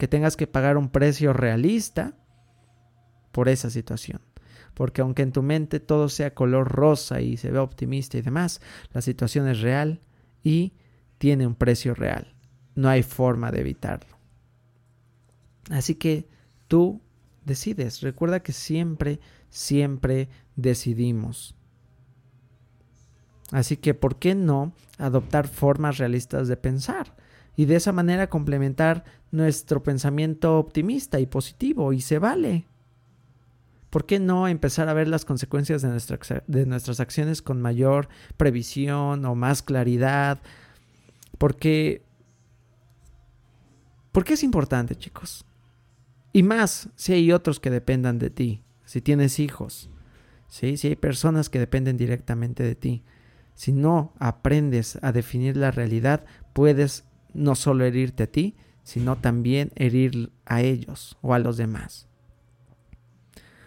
que 0.00 0.08
tengas 0.08 0.36
que 0.36 0.46
pagar 0.46 0.78
un 0.78 0.88
precio 0.88 1.32
realista 1.34 2.14
por 3.30 3.48
esa 3.48 3.68
situación. 3.68 4.20
Porque 4.72 5.02
aunque 5.02 5.22
en 5.22 5.30
tu 5.30 5.42
mente 5.42 5.78
todo 5.78 6.08
sea 6.08 6.34
color 6.34 6.68
rosa 6.68 7.20
y 7.20 7.36
se 7.36 7.50
vea 7.50 7.62
optimista 7.62 8.16
y 8.16 8.22
demás, 8.22 8.62
la 8.92 9.02
situación 9.02 9.46
es 9.46 9.60
real 9.60 10.00
y 10.42 10.72
tiene 11.18 11.46
un 11.46 11.54
precio 11.54 11.94
real. 11.94 12.34
No 12.74 12.88
hay 12.88 13.02
forma 13.02 13.52
de 13.52 13.60
evitarlo. 13.60 14.16
Así 15.68 15.96
que 15.96 16.28
tú 16.66 17.02
decides. 17.44 18.00
Recuerda 18.00 18.40
que 18.40 18.52
siempre, 18.52 19.20
siempre 19.50 20.30
decidimos. 20.56 21.54
Así 23.50 23.76
que, 23.76 23.92
¿por 23.92 24.18
qué 24.18 24.34
no 24.34 24.72
adoptar 24.96 25.46
formas 25.46 25.98
realistas 25.98 26.48
de 26.48 26.56
pensar? 26.56 27.14
Y 27.56 27.66
de 27.66 27.76
esa 27.76 27.92
manera 27.92 28.28
complementar 28.28 29.04
nuestro 29.30 29.82
pensamiento 29.82 30.58
optimista 30.58 31.20
y 31.20 31.26
positivo 31.26 31.92
y 31.92 32.00
se 32.00 32.18
vale. 32.18 32.66
¿Por 33.90 34.06
qué 34.06 34.20
no 34.20 34.46
empezar 34.46 34.88
a 34.88 34.94
ver 34.94 35.08
las 35.08 35.24
consecuencias 35.24 35.82
de, 35.82 36.42
de 36.46 36.66
nuestras 36.66 37.00
acciones 37.00 37.42
con 37.42 37.60
mayor 37.60 38.08
previsión 38.36 39.24
o 39.24 39.34
más 39.34 39.62
claridad? 39.62 40.40
Porque, 41.38 42.02
porque 44.12 44.34
es 44.34 44.44
importante, 44.44 44.94
chicos. 44.94 45.44
Y 46.32 46.44
más 46.44 46.88
si 46.94 47.12
hay 47.12 47.32
otros 47.32 47.58
que 47.58 47.70
dependan 47.70 48.20
de 48.20 48.30
ti, 48.30 48.62
si 48.84 49.00
tienes 49.00 49.40
hijos, 49.40 49.90
si 50.50 50.76
hay 50.86 50.96
personas 50.96 51.48
que 51.48 51.58
dependen 51.58 51.96
directamente 51.96 52.62
de 52.62 52.74
ti. 52.74 53.02
Si 53.54 53.72
no 53.72 54.14
aprendes 54.18 54.98
a 55.02 55.12
definir 55.12 55.56
la 55.56 55.70
realidad, 55.70 56.24
puedes 56.52 57.04
no 57.34 57.54
solo 57.54 57.84
herirte 57.84 58.24
a 58.24 58.26
ti, 58.26 58.56
sino 58.82 59.16
también 59.16 59.72
herir 59.76 60.32
a 60.46 60.62
ellos 60.62 61.16
o 61.22 61.34
a 61.34 61.38
los 61.38 61.56
demás. 61.56 62.08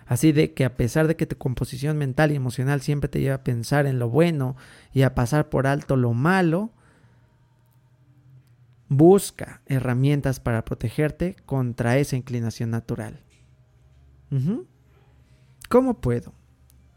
Así 0.06 0.32
de 0.32 0.54
que 0.54 0.66
a 0.66 0.76
pesar 0.76 1.08
de 1.08 1.16
que 1.16 1.26
tu 1.26 1.38
composición 1.38 1.98
mental 1.98 2.32
y 2.32 2.36
emocional 2.36 2.82
siempre 2.82 3.10
te 3.10 3.22
lleva 3.22 3.36
a 3.36 3.44
pensar 3.44 3.86
en 3.86 4.00
lo 4.00 4.10
bueno 4.10 4.56
y 4.92 5.04
a 5.04 5.16
pasar 5.16 5.50
por 5.50 5.66
alto 5.66 5.96
lo 5.96 6.14
malo, 6.14 6.72
busca 8.90 9.62
herramientas 9.66 10.40
para 10.40 10.66
protegerte 10.66 11.36
contra 11.46 11.98
esa 11.98 12.16
inclinación 12.16 12.70
natural. 12.70 13.22
¿Cómo 15.70 16.02
puedo? 16.02 16.34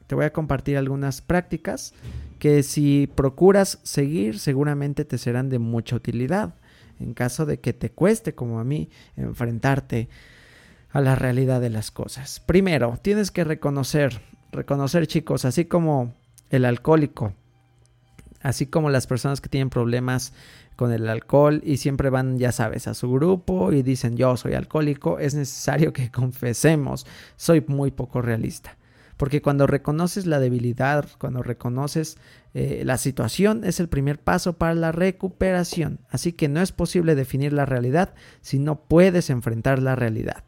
Te 0.07 0.14
voy 0.14 0.24
a 0.24 0.33
compartir 0.33 0.76
algunas 0.76 1.20
prácticas 1.20 1.94
que 2.38 2.62
si 2.62 3.09
procuras 3.14 3.81
seguir 3.83 4.38
seguramente 4.38 5.05
te 5.05 5.18
serán 5.18 5.49
de 5.49 5.59
mucha 5.59 5.96
utilidad 5.96 6.55
en 7.01 7.14
caso 7.14 7.46
de 7.46 7.61
que 7.61 7.72
te 7.72 7.90
cueste 7.90 8.35
como 8.35 8.59
a 8.59 8.64
mí 8.64 8.90
enfrentarte 9.16 10.09
a 10.90 11.01
la 11.01 11.14
realidad 11.14 11.61
de 11.61 11.70
las 11.70 11.90
cosas. 11.90 12.40
Primero, 12.40 12.99
tienes 13.03 13.31
que 13.31 13.44
reconocer, 13.44 14.20
reconocer 14.53 15.07
chicos, 15.07 15.44
así 15.44 15.66
como 15.66 16.14
el 16.51 16.64
alcohólico, 16.64 17.35
así 18.40 18.66
como 18.66 18.90
las 18.90 19.07
personas 19.07 19.40
que 19.40 19.49
tienen 19.49 19.70
problemas 19.70 20.33
con 20.77 20.92
el 20.92 21.09
alcohol 21.09 21.62
y 21.64 21.79
siempre 21.79 22.11
van, 22.11 22.38
ya 22.38 22.53
sabes, 22.53 22.87
a 22.87 22.94
su 22.94 23.11
grupo 23.11 23.72
y 23.72 23.83
dicen 23.83 24.16
yo 24.16 24.37
soy 24.37 24.55
alcohólico, 24.55 25.18
es 25.18 25.35
necesario 25.35 25.92
que 25.92 26.11
confesemos, 26.12 27.07
soy 27.37 27.64
muy 27.66 27.90
poco 27.90 28.22
realista. 28.22 28.77
Porque 29.16 29.40
cuando 29.40 29.66
reconoces 29.66 30.26
la 30.26 30.40
debilidad, 30.40 31.09
cuando 31.18 31.42
reconoces 31.42 32.18
eh, 32.55 32.83
la 32.85 32.98
situación, 32.98 33.64
es 33.64 33.81
el 33.81 33.88
primer 33.88 34.18
paso 34.18 34.55
para 34.55 34.74
la 34.74 34.92
recuperación. 34.92 36.00
Así 36.11 36.33
que 36.33 36.48
no 36.48 36.61
es 36.61 36.72
posible 36.72 37.14
definir 37.14 37.52
la 37.52 37.64
realidad 37.64 38.14
si 38.42 38.59
no 38.59 38.81
puedes 38.83 39.31
enfrentar 39.31 39.81
la 39.81 39.96
realidad. 39.96 40.44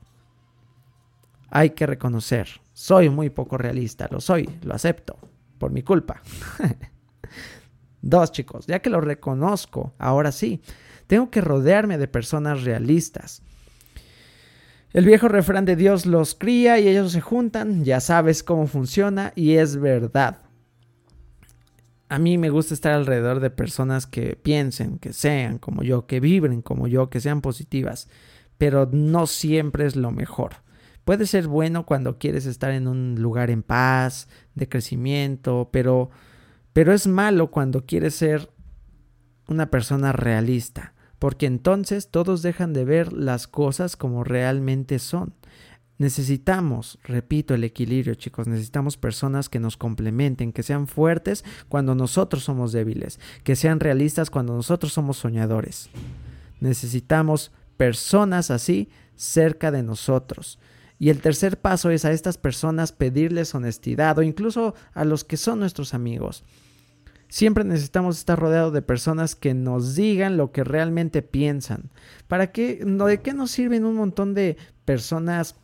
Hay 1.51 1.71
que 1.71 1.87
reconocer, 1.87 2.49
soy 2.75 3.09
muy 3.09 3.31
poco 3.31 3.57
realista, 3.57 4.07
lo 4.11 4.21
soy, 4.21 4.49
lo 4.63 4.75
acepto, 4.75 5.17
por 5.57 5.71
mi 5.71 5.83
culpa. 5.83 6.21
Dos 8.03 8.33
chicos, 8.33 8.67
ya 8.67 8.81
que 8.81 8.91
lo 8.91 9.01
reconozco, 9.01 9.95
ahora 9.99 10.31
sí, 10.31 10.61
tengo 11.07 11.31
que 11.31 11.41
rodearme 11.41 11.97
de 11.97 12.07
personas 12.07 12.65
realistas. 12.65 13.43
El 14.93 15.05
viejo 15.05 15.29
refrán 15.29 15.67
de 15.67 15.77
Dios 15.77 16.07
los 16.07 16.35
cría 16.35 16.79
y 16.79 16.89
ellos 16.89 17.13
se 17.13 17.21
juntan, 17.21 17.85
ya 17.85 18.01
sabes 18.01 18.43
cómo 18.43 18.67
funciona 18.67 19.33
y 19.37 19.57
es 19.57 19.77
verdad. 19.77 20.39
A 22.09 22.19
mí 22.19 22.39
me 22.39 22.49
gusta 22.49 22.73
estar 22.73 22.93
alrededor 22.95 23.41
de 23.41 23.51
personas 23.51 24.07
que 24.07 24.35
piensen, 24.35 24.99
que 24.99 25.13
sean 25.13 25.59
como 25.59 25.83
yo, 25.83 26.07
que 26.07 26.21
vibren 26.21 26.63
como 26.63 26.89
yo, 26.89 27.11
que 27.11 27.21
sean 27.21 27.43
positivas, 27.43 28.09
pero 28.57 28.89
no 28.91 29.27
siempre 29.27 29.85
es 29.85 29.95
lo 29.95 30.11
mejor. 30.11 30.53
Puede 31.05 31.27
ser 31.27 31.49
bueno 31.49 31.85
cuando 31.85 32.19
quieres 32.19 32.47
estar 32.47 32.71
en 32.71 32.89
un 32.89 33.17
lugar 33.21 33.51
en 33.51 33.63
paz, 33.63 34.29
de 34.55 34.71
crecimiento, 34.71 35.69
pero, 35.71 36.09
pero 36.73 36.95
es 36.95 37.07
malo 37.07 37.51
cuando 37.51 37.85
quieres 37.85 38.15
ser 38.15 38.51
una 39.49 39.71
persona 39.71 40.13
realista 40.13 40.95
porque 41.19 41.47
entonces 41.47 42.09
todos 42.11 42.43
dejan 42.43 42.73
de 42.73 42.85
ver 42.85 43.13
las 43.13 43.47
cosas 43.47 43.97
como 43.97 44.25
realmente 44.25 44.99
son. 44.99 45.35
Necesitamos, 45.99 47.01
repito, 47.03 47.55
el 47.55 47.65
equilibrio, 47.65 48.15
chicos. 48.15 48.47
Necesitamos 48.47 48.97
personas 48.97 49.49
que 49.49 49.59
nos 49.59 49.77
complementen, 49.77 50.53
que 50.53 50.63
sean 50.63 50.87
fuertes 50.87 51.45
cuando 51.69 51.97
nosotros 51.97 52.45
somos 52.45 52.71
débiles, 52.71 53.19
que 53.43 53.57
sean 53.57 53.81
realistas 53.81 54.31
cuando 54.31 54.55
nosotros 54.55 54.93
somos 54.93 55.17
soñadores. 55.17 55.91
Necesitamos 56.61 57.51
personas 57.77 58.53
así 58.53 58.89
cerca 59.17 59.73
de 59.73 59.83
nosotros. 59.83 60.61
Y 61.01 61.11
el 61.11 61.21
tercer 61.21 61.61
paso 61.61 61.91
es 61.91 62.05
a 62.05 62.13
estas 62.13 62.39
personas 62.39 62.93
pedirles 62.93 63.55
honestidad 63.55 64.19
o 64.19 64.23
incluso 64.23 64.75
a 64.95 65.05
los 65.05 65.25
que 65.25 65.37
son 65.37 65.59
nuestros 65.59 65.95
amigos. 65.95 66.45
Siempre 67.29 67.63
necesitamos 67.65 68.19
estar 68.19 68.39
rodeados 68.39 68.73
de 68.73 68.81
personas 68.81 69.35
que 69.35 69.53
nos 69.53 69.95
digan 69.95 70.37
lo 70.37 70.51
que 70.51 70.65
realmente 70.65 71.21
piensan. 71.23 71.91
¿Para 72.27 72.53
qué? 72.53 72.83
¿De 72.85 73.21
qué 73.21 73.35
nos 73.35 73.51
sirven 73.51 73.85
un 73.85 73.97
montón 73.97 74.35
de 74.35 74.57
personas? 74.85 75.57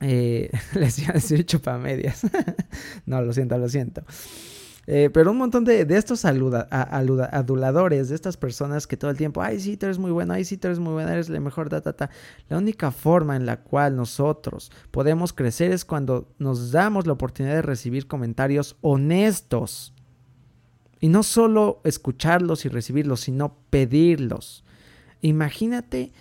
Eh, 0.00 0.50
les 0.74 0.98
iba 1.00 1.10
a 1.10 1.14
decir 1.14 1.44
chupamedias. 1.44 2.22
no, 3.06 3.20
lo 3.20 3.32
siento, 3.32 3.58
lo 3.58 3.68
siento. 3.68 4.02
Eh, 4.86 5.10
pero 5.12 5.30
un 5.30 5.38
montón 5.38 5.64
de, 5.64 5.86
estos 5.90 6.24
aduladores, 6.24 8.08
de 8.08 8.14
estas 8.14 8.36
personas 8.36 8.88
que 8.88 8.96
todo 8.96 9.10
el 9.12 9.16
tiempo, 9.16 9.40
ay, 9.40 9.60
sí, 9.60 9.76
tú 9.76 9.86
eres 9.86 9.98
muy 9.98 10.10
bueno, 10.10 10.34
ay, 10.34 10.44
sí, 10.44 10.56
tú 10.56 10.66
eres 10.66 10.80
muy 10.80 10.92
bueno, 10.92 11.10
eres 11.10 11.28
la 11.28 11.38
mejor, 11.38 11.68
ta, 11.68 11.80
ta, 11.80 11.92
ta. 11.92 12.10
La 12.48 12.58
única 12.58 12.90
forma 12.90 13.36
en 13.36 13.46
la 13.46 13.60
cual 13.60 13.94
nosotros 13.94 14.72
podemos 14.90 15.32
crecer 15.32 15.70
es 15.70 15.84
cuando 15.84 16.34
nos 16.38 16.72
damos 16.72 17.06
la 17.06 17.12
oportunidad 17.12 17.54
de 17.54 17.62
recibir 17.62 18.08
comentarios 18.08 18.76
honestos 18.80 19.94
y 21.02 21.08
no 21.08 21.24
solo 21.24 21.80
escucharlos 21.82 22.64
y 22.64 22.68
recibirlos, 22.68 23.22
sino 23.22 23.56
pedirlos. 23.70 24.64
Imagínate 25.20 26.12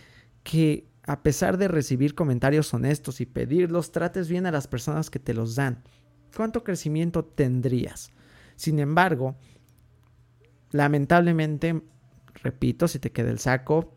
que 0.43 0.87
a 1.03 1.21
pesar 1.21 1.59
de 1.59 1.67
recibir 1.67 2.15
comentarios 2.15 2.73
honestos 2.73 3.21
y 3.21 3.27
pedirlos, 3.27 3.91
trates 3.91 4.27
bien 4.27 4.47
a 4.47 4.51
las 4.51 4.67
personas 4.67 5.11
que 5.11 5.19
te 5.19 5.35
los 5.35 5.55
dan. 5.55 5.83
¿Cuánto 6.35 6.63
crecimiento 6.63 7.23
tendrías? 7.23 8.09
Sin 8.55 8.79
embargo, 8.79 9.35
lamentablemente, 10.71 11.83
repito, 12.41 12.87
si 12.87 12.97
te 12.97 13.11
queda 13.11 13.29
el 13.29 13.37
saco, 13.37 13.95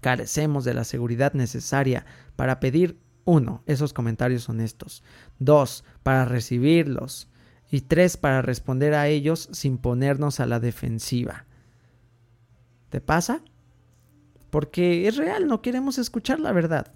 carecemos 0.00 0.64
de 0.64 0.72
la 0.72 0.84
seguridad 0.84 1.34
necesaria 1.34 2.06
para 2.36 2.58
pedir, 2.58 2.98
uno, 3.26 3.62
esos 3.66 3.92
comentarios 3.92 4.48
honestos. 4.48 5.02
Dos, 5.38 5.84
para 6.02 6.24
recibirlos 6.24 7.28
y 7.70 7.82
tres, 7.82 8.16
para 8.16 8.42
responder 8.42 8.94
a 8.94 9.08
ellos 9.08 9.48
sin 9.52 9.78
ponernos 9.78 10.40
a 10.40 10.46
la 10.46 10.60
defensiva. 10.60 11.46
¿Te 12.90 13.00
pasa? 13.00 13.42
Porque 14.50 15.08
es 15.08 15.16
real, 15.16 15.46
no 15.46 15.62
queremos 15.62 15.98
escuchar 15.98 16.40
la 16.40 16.52
verdad. 16.52 16.92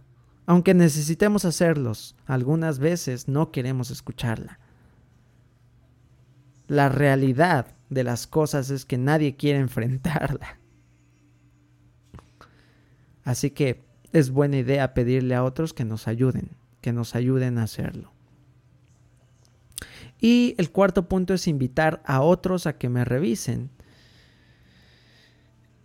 Aunque 0.46 0.74
necesitemos 0.74 1.44
hacerlos, 1.44 2.16
algunas 2.26 2.78
veces 2.78 3.28
no 3.28 3.50
queremos 3.52 3.90
escucharla. 3.90 4.59
La 6.66 6.88
realidad 6.88 7.74
de 7.88 8.04
las 8.04 8.26
cosas 8.26 8.70
es 8.70 8.85
que 8.85 8.98
nadie 8.98 9.37
quiere 9.37 9.59
enfrentarla. 9.61 10.59
Así 13.24 13.50
que 13.50 13.85
es 14.12 14.30
buena 14.30 14.56
idea 14.56 14.94
pedirle 14.94 15.35
a 15.35 15.44
otros 15.44 15.72
que 15.72 15.85
nos 15.85 16.09
ayuden, 16.09 16.50
que 16.80 16.92
nos 16.92 17.14
ayuden 17.14 17.59
a 17.59 17.64
hacerlo. 17.64 18.12
Y 20.20 20.54
el 20.59 20.70
cuarto 20.70 21.09
punto 21.09 21.35
es 21.35 21.48
invitar 21.48 22.02
a 22.04 22.20
otros 22.20 22.66
a 22.66 22.76
que 22.76 22.88
me 22.88 23.04
revisen. 23.04 23.70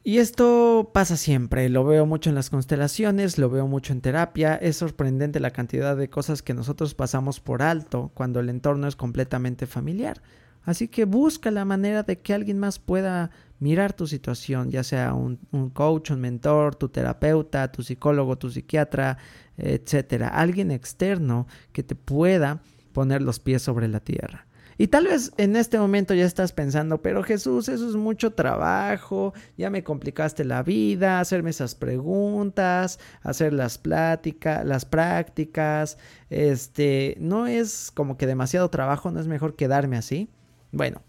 Y 0.03 0.19
esto 0.19 0.91
pasa 0.93 1.17
siempre, 1.17 1.67
lo 1.67 1.83
veo 1.83 2.05
mucho 2.05 2.29
en 2.29 2.35
las 2.35 2.51
constelaciones, 2.51 3.39
lo 3.39 3.49
veo 3.49 3.65
mucho 3.65 3.91
en 3.91 4.01
terapia, 4.01 4.53
es 4.53 4.77
sorprendente 4.77 5.39
la 5.39 5.49
cantidad 5.49 5.97
de 5.97 6.11
cosas 6.11 6.43
que 6.43 6.53
nosotros 6.53 6.93
pasamos 6.93 7.39
por 7.39 7.63
alto 7.63 8.11
cuando 8.13 8.39
el 8.39 8.49
entorno 8.49 8.87
es 8.87 8.95
completamente 8.95 9.65
familiar. 9.65 10.21
Así 10.61 10.89
que 10.89 11.05
busca 11.05 11.49
la 11.49 11.65
manera 11.65 12.03
de 12.03 12.19
que 12.19 12.35
alguien 12.35 12.59
más 12.59 12.77
pueda 12.77 13.31
mirar 13.59 13.93
tu 13.93 14.05
situación, 14.05 14.69
ya 14.69 14.83
sea 14.83 15.15
un, 15.15 15.39
coach, 15.73 16.11
un 16.11 16.21
mentor, 16.21 16.75
tu 16.75 16.89
terapeuta, 16.89 17.71
tu 17.71 17.81
psicólogo, 17.81 18.37
tu 18.37 18.51
psiquiatra, 18.51 19.17
etcétera, 19.57 20.27
alguien 20.27 20.69
externo 20.69 21.47
que 21.71 21.81
te 21.81 21.95
pueda 21.95 22.61
poner 22.95 23.21
los 23.21 23.39
pies 23.39 23.61
sobre 23.61 23.89
la 23.89 23.99
tierra. 23.99 24.47
Y 24.77 24.87
tal 24.87 25.05
vez 25.05 25.31
en 25.37 25.55
este 25.55 25.77
momento 25.77 26.13
ya 26.13 26.25
estás 26.25 26.53
pensando, 26.53 27.01
pero 27.01 27.23
Jesús, 27.23 27.69
eso 27.69 27.89
es 27.89 27.95
mucho 27.95 28.31
trabajo, 28.33 29.33
ya 29.57 29.69
me 29.69 29.83
complicaste 29.83 30.43
la 30.45 30.63
vida, 30.63 31.19
hacerme 31.19 31.49
esas 31.49 31.75
preguntas, 31.75 32.99
hacer 33.21 33.53
las 33.53 33.77
pláticas, 33.77 34.65
las 34.65 34.85
prácticas, 34.85 35.97
este, 36.29 37.15
no 37.19 37.47
es 37.47 37.91
como 37.93 38.17
que 38.17 38.27
demasiado 38.27 38.69
trabajo, 38.69 39.11
no 39.11 39.19
es 39.19 39.27
mejor 39.27 39.55
quedarme 39.55 39.97
así. 39.97 40.29
Bueno, 40.71 41.01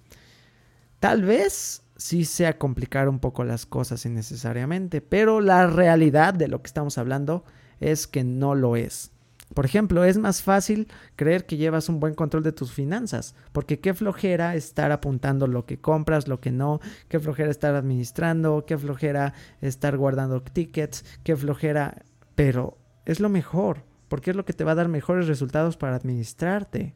tal 1.01 1.23
vez 1.23 1.83
sí 1.97 2.25
sea 2.25 2.59
complicar 2.59 3.09
un 3.09 3.21
poco 3.21 3.45
las 3.45 3.65
cosas 3.65 4.05
innecesariamente, 4.07 5.01
pero 5.01 5.41
la 5.41 5.67
realidad 5.67 6.35
de 6.35 6.49
lo 6.49 6.63
que 6.63 6.67
estamos 6.67 6.99
hablando 6.99 7.45
es 7.81 8.07
que 8.07 8.25
no 8.25 8.55
lo 8.55 8.77
es. 8.77 9.13
Por 9.57 9.65
ejemplo, 9.65 10.05
es 10.05 10.19
más 10.19 10.43
fácil 10.43 10.87
creer 11.17 11.47
que 11.47 11.57
llevas 11.57 11.89
un 11.89 11.99
buen 11.99 12.13
control 12.13 12.43
de 12.43 12.53
tus 12.53 12.73
finanzas, 12.73 13.35
porque 13.53 13.81
qué 13.81 13.95
flojera 13.95 14.55
estar 14.55 14.93
apuntando 14.93 15.47
lo 15.47 15.65
que 15.65 15.79
compras, 15.79 16.29
lo 16.29 16.43
que 16.43 16.51
no, 16.51 16.79
qué 17.09 17.19
flojera 17.19 17.51
estar 17.51 17.75
administrando, 17.75 18.67
qué 18.67 18.77
flojera 18.77 19.33
estar 19.63 19.97
guardando 19.97 20.43
tickets, 20.43 21.07
qué 21.25 21.35
flojera, 21.37 22.03
pero 22.35 22.77
es 23.07 23.19
lo 23.19 23.31
mejor, 23.31 23.85
porque 24.09 24.29
es 24.29 24.37
lo 24.37 24.45
que 24.45 24.53
te 24.53 24.63
va 24.63 24.73
a 24.73 24.75
dar 24.75 24.89
mejores 24.89 25.27
resultados 25.27 25.79
para 25.79 25.97
administrarte. 25.97 26.95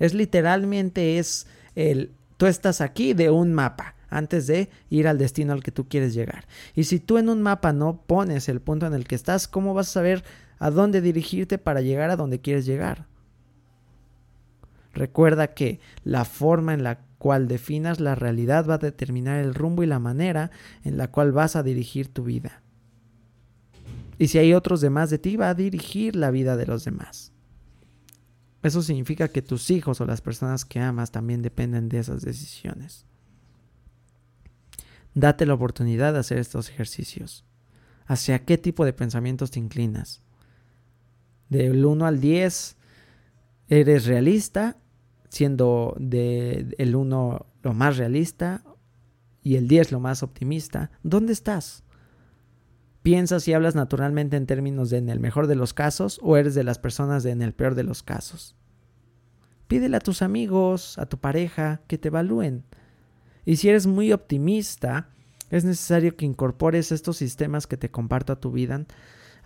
Es 0.00 0.14
literalmente 0.14 1.20
es 1.20 1.46
el 1.76 2.10
tú 2.36 2.46
estás 2.46 2.80
aquí 2.80 3.14
de 3.14 3.30
un 3.30 3.54
mapa 3.54 3.94
antes 4.10 4.48
de 4.48 4.70
ir 4.90 5.06
al 5.06 5.18
destino 5.18 5.52
al 5.52 5.62
que 5.62 5.70
tú 5.70 5.86
quieres 5.88 6.14
llegar. 6.14 6.48
Y 6.74 6.82
si 6.82 6.98
tú 6.98 7.16
en 7.16 7.28
un 7.28 7.42
mapa 7.42 7.72
no 7.72 8.02
pones 8.08 8.48
el 8.48 8.60
punto 8.60 8.86
en 8.86 8.94
el 8.94 9.06
que 9.06 9.14
estás, 9.14 9.46
¿cómo 9.46 9.72
vas 9.72 9.86
a 9.90 9.92
saber 9.92 10.24
a 10.58 10.70
dónde 10.70 11.00
dirigirte 11.00 11.58
para 11.58 11.80
llegar 11.80 12.10
a 12.10 12.16
donde 12.16 12.40
quieres 12.40 12.66
llegar? 12.66 13.06
Recuerda 14.92 15.54
que 15.54 15.80
la 16.04 16.24
forma 16.24 16.74
en 16.74 16.82
la 16.82 17.00
cual 17.18 17.48
definas 17.48 18.00
la 18.00 18.14
realidad 18.14 18.66
va 18.68 18.74
a 18.74 18.78
determinar 18.78 19.38
el 19.38 19.54
rumbo 19.54 19.82
y 19.82 19.86
la 19.86 19.98
manera 19.98 20.50
en 20.84 20.96
la 20.96 21.10
cual 21.10 21.32
vas 21.32 21.56
a 21.56 21.62
dirigir 21.62 22.08
tu 22.08 22.24
vida. 22.24 22.62
Y 24.18 24.28
si 24.28 24.38
hay 24.38 24.54
otros 24.54 24.80
demás 24.80 25.10
de 25.10 25.18
ti, 25.18 25.36
va 25.36 25.50
a 25.50 25.54
dirigir 25.54 26.16
la 26.16 26.30
vida 26.30 26.56
de 26.56 26.66
los 26.66 26.84
demás. 26.84 27.32
Eso 28.62 28.82
significa 28.82 29.28
que 29.28 29.42
tus 29.42 29.70
hijos 29.70 30.00
o 30.00 30.06
las 30.06 30.20
personas 30.20 30.64
que 30.64 30.80
amas 30.80 31.12
también 31.12 31.42
dependen 31.42 31.88
de 31.88 32.00
esas 32.00 32.22
decisiones. 32.22 33.06
Date 35.14 35.46
la 35.46 35.54
oportunidad 35.54 36.12
de 36.12 36.18
hacer 36.18 36.38
estos 36.38 36.68
ejercicios. 36.68 37.44
¿Hacia 38.06 38.44
qué 38.44 38.58
tipo 38.58 38.84
de 38.84 38.92
pensamientos 38.92 39.50
te 39.50 39.60
inclinas? 39.60 40.22
Del 41.48 41.84
1 41.84 42.06
al 42.06 42.20
10, 42.20 42.76
¿eres 43.68 44.06
realista? 44.06 44.76
Siendo 45.28 45.94
de 45.98 46.74
el 46.78 46.96
1 46.96 47.46
lo 47.62 47.74
más 47.74 47.96
realista 47.96 48.64
y 49.42 49.56
el 49.56 49.68
10 49.68 49.92
lo 49.92 50.00
más 50.00 50.22
optimista. 50.22 50.90
¿Dónde 51.02 51.32
estás? 51.32 51.84
¿Piensas 53.02 53.46
y 53.48 53.54
hablas 53.54 53.74
naturalmente 53.74 54.36
en 54.36 54.46
términos 54.46 54.90
de 54.90 54.98
en 54.98 55.08
el 55.08 55.20
mejor 55.20 55.46
de 55.46 55.54
los 55.54 55.72
casos 55.72 56.20
o 56.22 56.36
eres 56.36 56.54
de 56.54 56.64
las 56.64 56.78
personas 56.78 57.22
de 57.22 57.30
en 57.30 57.42
el 57.42 57.54
peor 57.54 57.74
de 57.74 57.84
los 57.84 58.02
casos? 58.02 58.56
Pídele 59.66 59.96
a 59.96 60.00
tus 60.00 60.22
amigos, 60.22 60.98
a 60.98 61.06
tu 61.06 61.18
pareja, 61.18 61.82
que 61.86 61.98
te 61.98 62.08
evalúen. 62.08 62.64
Y 63.44 63.56
si 63.56 63.68
eres 63.68 63.86
muy 63.86 64.12
optimista, 64.12 65.10
es 65.50 65.64
necesario 65.64 66.16
que 66.16 66.26
incorpores 66.26 66.92
estos 66.92 67.16
sistemas 67.16 67.66
que 67.66 67.76
te 67.76 67.90
comparto 67.90 68.32
a 68.32 68.40
tu 68.40 68.50
vida, 68.50 68.84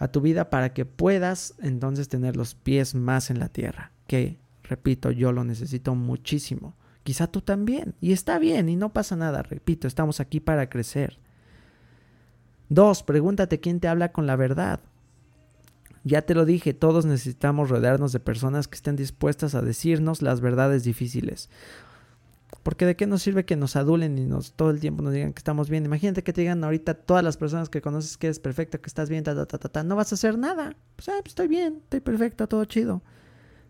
a 0.02 0.08
tu 0.08 0.20
vida 0.20 0.50
para 0.50 0.74
que 0.74 0.84
puedas 0.84 1.54
entonces 1.60 2.08
tener 2.08 2.36
los 2.36 2.56
pies 2.56 2.96
más 2.96 3.30
en 3.30 3.38
la 3.38 3.46
tierra, 3.46 3.92
que 4.08 4.36
repito, 4.64 5.12
yo 5.12 5.30
lo 5.30 5.44
necesito 5.44 5.94
muchísimo. 5.94 6.74
Quizá 7.04 7.28
tú 7.28 7.40
también, 7.40 7.94
y 8.00 8.10
está 8.10 8.40
bien, 8.40 8.68
y 8.68 8.74
no 8.74 8.92
pasa 8.92 9.14
nada, 9.14 9.44
repito, 9.44 9.86
estamos 9.86 10.18
aquí 10.18 10.40
para 10.40 10.68
crecer. 10.68 11.20
Dos, 12.68 13.04
pregúntate 13.04 13.60
quién 13.60 13.78
te 13.78 13.86
habla 13.86 14.10
con 14.10 14.26
la 14.26 14.34
verdad. 14.34 14.80
Ya 16.02 16.22
te 16.22 16.34
lo 16.34 16.46
dije, 16.46 16.74
todos 16.74 17.06
necesitamos 17.06 17.70
rodearnos 17.70 18.10
de 18.10 18.18
personas 18.18 18.66
que 18.66 18.74
estén 18.74 18.96
dispuestas 18.96 19.54
a 19.54 19.62
decirnos 19.62 20.20
las 20.20 20.40
verdades 20.40 20.82
difíciles. 20.82 21.48
Porque 22.62 22.87
de 22.87 22.94
qué 22.94 23.07
nos 23.07 23.22
sirve 23.22 23.44
que 23.44 23.57
nos 23.57 23.75
adulen 23.75 24.18
y 24.18 24.25
nos 24.25 24.53
todo 24.53 24.70
el 24.70 24.79
tiempo 24.79 25.03
nos 25.03 25.12
digan 25.12 25.33
que 25.33 25.40
estamos 25.40 25.68
bien. 25.68 25.85
Imagínate 25.85 26.22
que 26.22 26.33
te 26.33 26.42
digan 26.42 26.62
ahorita 26.62 26.94
todas 26.94 27.25
las 27.25 27.37
personas 27.37 27.68
que 27.68 27.83
conoces 27.83 28.16
que 28.16 28.29
eres 28.29 28.38
perfecta, 28.38 28.79
que 28.79 28.87
estás 28.87 29.09
bien, 29.09 29.25
ta, 29.25 29.35
ta, 29.35 29.59
ta, 29.59 29.68
ta, 29.68 29.83
no 29.83 29.96
vas 29.96 30.12
a 30.12 30.14
hacer 30.14 30.38
nada. 30.38 30.77
Pues, 30.94 31.09
ah, 31.09 31.18
pues 31.20 31.31
estoy 31.31 31.48
bien, 31.48 31.81
estoy 31.83 32.01
perfecta, 32.01 32.46
todo 32.46 32.64
chido. 32.64 33.03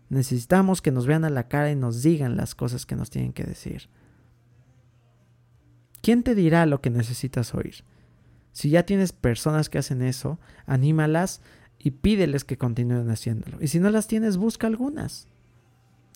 Necesitamos 0.09 0.81
que 0.81 0.91
nos 0.91 1.07
vean 1.07 1.25
a 1.25 1.31
la 1.31 1.47
cara 1.47 1.71
y 1.71 1.75
nos 1.75 2.03
digan 2.03 2.37
las 2.37 2.53
cosas 2.53 2.85
que 2.85 2.95
nos 2.95 3.09
tienen 3.09 3.33
que 3.33 3.43
decir. 3.43 3.89
¿Quién 6.01 6.21
te 6.21 6.35
dirá 6.35 6.65
lo 6.65 6.81
que 6.81 6.89
necesitas 6.89 7.55
oír? 7.55 7.83
Si 8.51 8.69
ya 8.69 8.85
tienes 8.85 9.11
personas 9.11 9.69
que 9.69 9.79
hacen 9.79 10.03
eso, 10.03 10.39
anímalas 10.67 11.41
y 11.79 11.91
pídeles 11.91 12.43
que 12.43 12.57
continúen 12.57 13.09
haciéndolo. 13.09 13.57
Y 13.59 13.69
si 13.69 13.79
no 13.79 13.89
las 13.89 14.07
tienes, 14.07 14.37
busca 14.37 14.67
algunas. 14.67 15.27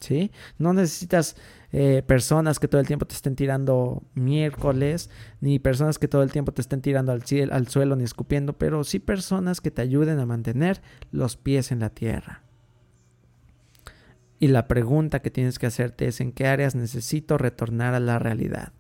¿Sí? 0.02 0.32
No 0.60 0.74
necesitas 0.74 1.36
eh, 1.72 2.04
personas 2.06 2.60
que 2.60 2.68
todo 2.68 2.80
el 2.80 2.88
tiempo 2.88 3.06
te 3.06 3.16
estén 3.16 3.36
tirando 3.36 4.04
miércoles, 4.14 5.10
ni 5.42 5.60
personas 5.60 6.00
que 6.00 6.08
todo 6.08 6.24
el 6.24 6.32
tiempo 6.32 6.52
te 6.52 6.62
estén 6.62 6.82
tirando 6.82 7.12
al, 7.12 7.24
cielo, 7.24 7.54
al 7.54 7.68
suelo 7.68 7.96
ni 7.96 8.04
escupiendo, 8.04 8.54
pero 8.54 8.84
sí 8.84 9.00
personas 9.00 9.60
que 9.60 9.72
te 9.72 9.82
ayuden 9.82 10.20
a 10.20 10.26
mantener 10.26 10.82
los 11.12 11.36
pies 11.36 11.72
en 11.72 11.80
la 11.80 11.90
tierra. 11.90 12.44
Y 14.40 14.48
la 14.48 14.68
pregunta 14.68 15.22
que 15.22 15.32
tienes 15.32 15.58
que 15.58 15.66
hacerte 15.66 16.08
es 16.08 16.22
en 16.22 16.32
qué 16.32 16.46
áreas 16.46 16.76
necesito 16.76 17.38
retornar 17.38 17.96
a 17.96 18.00
la 18.00 18.20
realidad. 18.20 18.72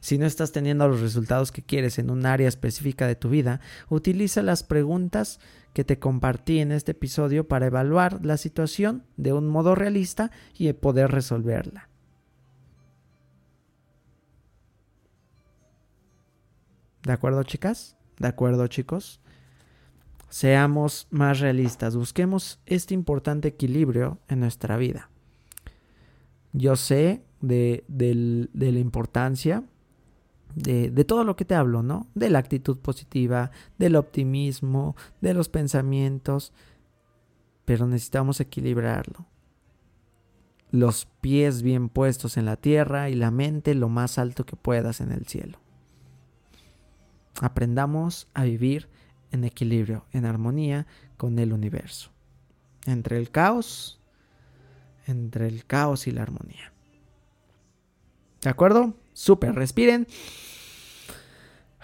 Si 0.00 0.18
no 0.18 0.26
estás 0.26 0.52
teniendo 0.52 0.88
los 0.88 1.00
resultados 1.00 1.52
que 1.52 1.62
quieres 1.62 1.98
en 1.98 2.10
un 2.10 2.26
área 2.26 2.48
específica 2.48 3.06
de 3.06 3.16
tu 3.16 3.28
vida, 3.28 3.60
utiliza 3.88 4.42
las 4.42 4.62
preguntas 4.62 5.40
que 5.72 5.84
te 5.84 5.98
compartí 5.98 6.60
en 6.60 6.72
este 6.72 6.92
episodio 6.92 7.48
para 7.48 7.66
evaluar 7.66 8.24
la 8.24 8.36
situación 8.36 9.04
de 9.16 9.32
un 9.32 9.48
modo 9.48 9.74
realista 9.74 10.30
y 10.56 10.72
poder 10.72 11.10
resolverla. 11.10 11.88
¿De 17.02 17.12
acuerdo, 17.12 17.42
chicas? 17.44 17.96
¿De 18.18 18.26
acuerdo, 18.26 18.66
chicos? 18.66 19.20
Seamos 20.28 21.06
más 21.10 21.38
realistas, 21.40 21.94
busquemos 21.94 22.58
este 22.66 22.94
importante 22.94 23.48
equilibrio 23.48 24.18
en 24.28 24.40
nuestra 24.40 24.76
vida. 24.76 25.08
Yo 26.52 26.74
sé 26.74 27.22
de, 27.40 27.84
de 27.86 28.72
la 28.72 28.78
importancia 28.78 29.62
de, 30.54 31.04
todo 31.04 31.24
lo 31.24 31.36
que 31.36 31.44
te 31.44 31.54
hablo, 31.54 31.82
¿no? 31.82 32.06
De 32.14 32.30
la 32.30 32.38
actitud 32.38 32.78
positiva, 32.78 33.50
del 33.78 33.96
optimismo, 33.96 34.96
de 35.20 35.34
los 35.34 35.48
pensamientos, 35.48 36.52
pero 37.64 37.86
necesitamos 37.86 38.40
equilibrarlo. 38.40 39.26
Los 40.70 41.06
pies 41.20 41.62
bien 41.62 41.88
puestos 41.88 42.36
en 42.36 42.46
la 42.46 42.56
tierra 42.56 43.10
y 43.10 43.14
la 43.14 43.30
mente 43.30 43.74
lo 43.74 43.88
más 43.88 44.18
alto 44.18 44.44
que 44.44 44.56
puedas 44.56 45.00
en 45.00 45.12
el 45.12 45.26
cielo. 45.26 45.58
Aprendamos 47.40 48.28
a 48.32 48.44
vivir 48.44 48.88
en 49.30 49.44
equilibrio, 49.44 50.06
en 50.12 50.24
armonía 50.24 50.86
con 51.16 51.38
el 51.38 51.52
universo. 51.52 52.10
Entre 52.86 53.18
el 53.18 53.30
caos, 53.30 54.00
entre 55.06 55.48
el 55.48 55.66
caos 55.66 56.06
y 56.06 56.12
la 56.12 56.22
armonía. 56.22 56.72
¿De 58.42 58.50
acuerdo? 58.50 58.94
Súper, 59.16 59.54
respiren. 59.54 60.06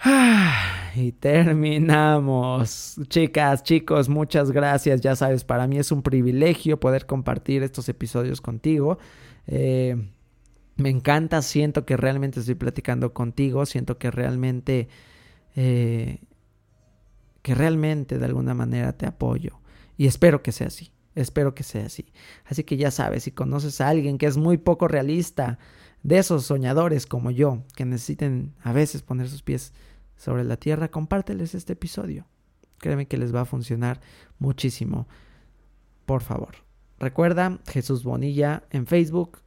Y 0.95 1.13
terminamos. 1.13 2.97
Chicas, 3.07 3.63
chicos, 3.63 4.07
muchas 4.07 4.51
gracias. 4.51 5.01
Ya 5.01 5.15
sabes, 5.15 5.43
para 5.43 5.65
mí 5.65 5.79
es 5.79 5.91
un 5.91 6.03
privilegio 6.03 6.79
poder 6.79 7.07
compartir 7.07 7.63
estos 7.63 7.89
episodios 7.89 8.39
contigo. 8.39 8.99
Eh, 9.47 9.95
me 10.75 10.89
encanta, 10.89 11.41
siento 11.41 11.83
que 11.87 11.97
realmente 11.97 12.41
estoy 12.41 12.53
platicando 12.53 13.11
contigo, 13.11 13.65
siento 13.65 13.97
que 13.97 14.11
realmente, 14.11 14.87
eh, 15.55 16.19
que 17.41 17.55
realmente 17.55 18.19
de 18.19 18.25
alguna 18.25 18.53
manera 18.53 18.93
te 18.93 19.07
apoyo. 19.07 19.59
Y 19.97 20.05
espero 20.05 20.43
que 20.43 20.51
sea 20.51 20.67
así, 20.67 20.91
espero 21.15 21.55
que 21.55 21.63
sea 21.63 21.87
así. 21.87 22.13
Así 22.45 22.63
que 22.63 22.77
ya 22.77 22.91
sabes, 22.91 23.23
si 23.23 23.31
conoces 23.31 23.81
a 23.81 23.89
alguien 23.89 24.19
que 24.19 24.27
es 24.27 24.37
muy 24.37 24.59
poco 24.59 24.87
realista, 24.87 25.57
de 26.03 26.17
esos 26.17 26.45
soñadores 26.45 27.07
como 27.07 27.31
yo, 27.31 27.63
que 27.75 27.85
necesiten 27.85 28.53
a 28.61 28.73
veces 28.73 29.01
poner 29.01 29.29
sus 29.29 29.41
pies 29.41 29.73
sobre 30.15 30.43
la 30.43 30.57
tierra, 30.57 30.91
compárteles 30.91 31.55
este 31.55 31.73
episodio. 31.73 32.27
Créeme 32.77 33.07
que 33.07 33.17
les 33.17 33.33
va 33.33 33.41
a 33.41 33.45
funcionar 33.45 34.01
muchísimo. 34.39 35.07
Por 36.05 36.21
favor. 36.21 36.55
Recuerda 36.99 37.59
Jesús 37.67 38.03
Bonilla 38.03 38.63
en 38.69 38.85
Facebook, 38.85 39.39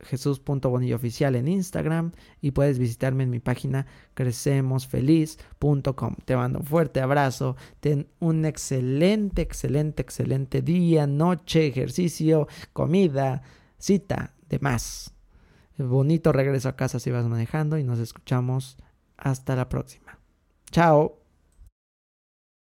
Jesús.bonilla 0.00 0.96
oficial 0.96 1.34
en 1.34 1.48
Instagram 1.48 2.12
y 2.40 2.50
puedes 2.50 2.78
visitarme 2.78 3.24
en 3.24 3.30
mi 3.30 3.40
página 3.40 3.86
crecemosfeliz.com. 4.14 6.16
Te 6.24 6.36
mando 6.36 6.60
un 6.60 6.66
fuerte 6.66 7.00
abrazo. 7.00 7.56
Ten 7.80 8.08
un 8.20 8.44
excelente, 8.44 9.42
excelente, 9.42 10.02
excelente 10.02 10.62
día, 10.62 11.06
noche, 11.06 11.66
ejercicio, 11.66 12.48
comida, 12.72 13.42
cita, 13.78 14.34
demás. 14.48 15.13
Bonito 15.78 16.32
regreso 16.32 16.68
a 16.68 16.76
casa 16.76 17.00
si 17.00 17.10
vas 17.10 17.26
manejando 17.26 17.78
y 17.78 17.84
nos 17.84 17.98
escuchamos 17.98 18.76
hasta 19.16 19.56
la 19.56 19.68
próxima. 19.68 20.18
Chao. 20.70 21.23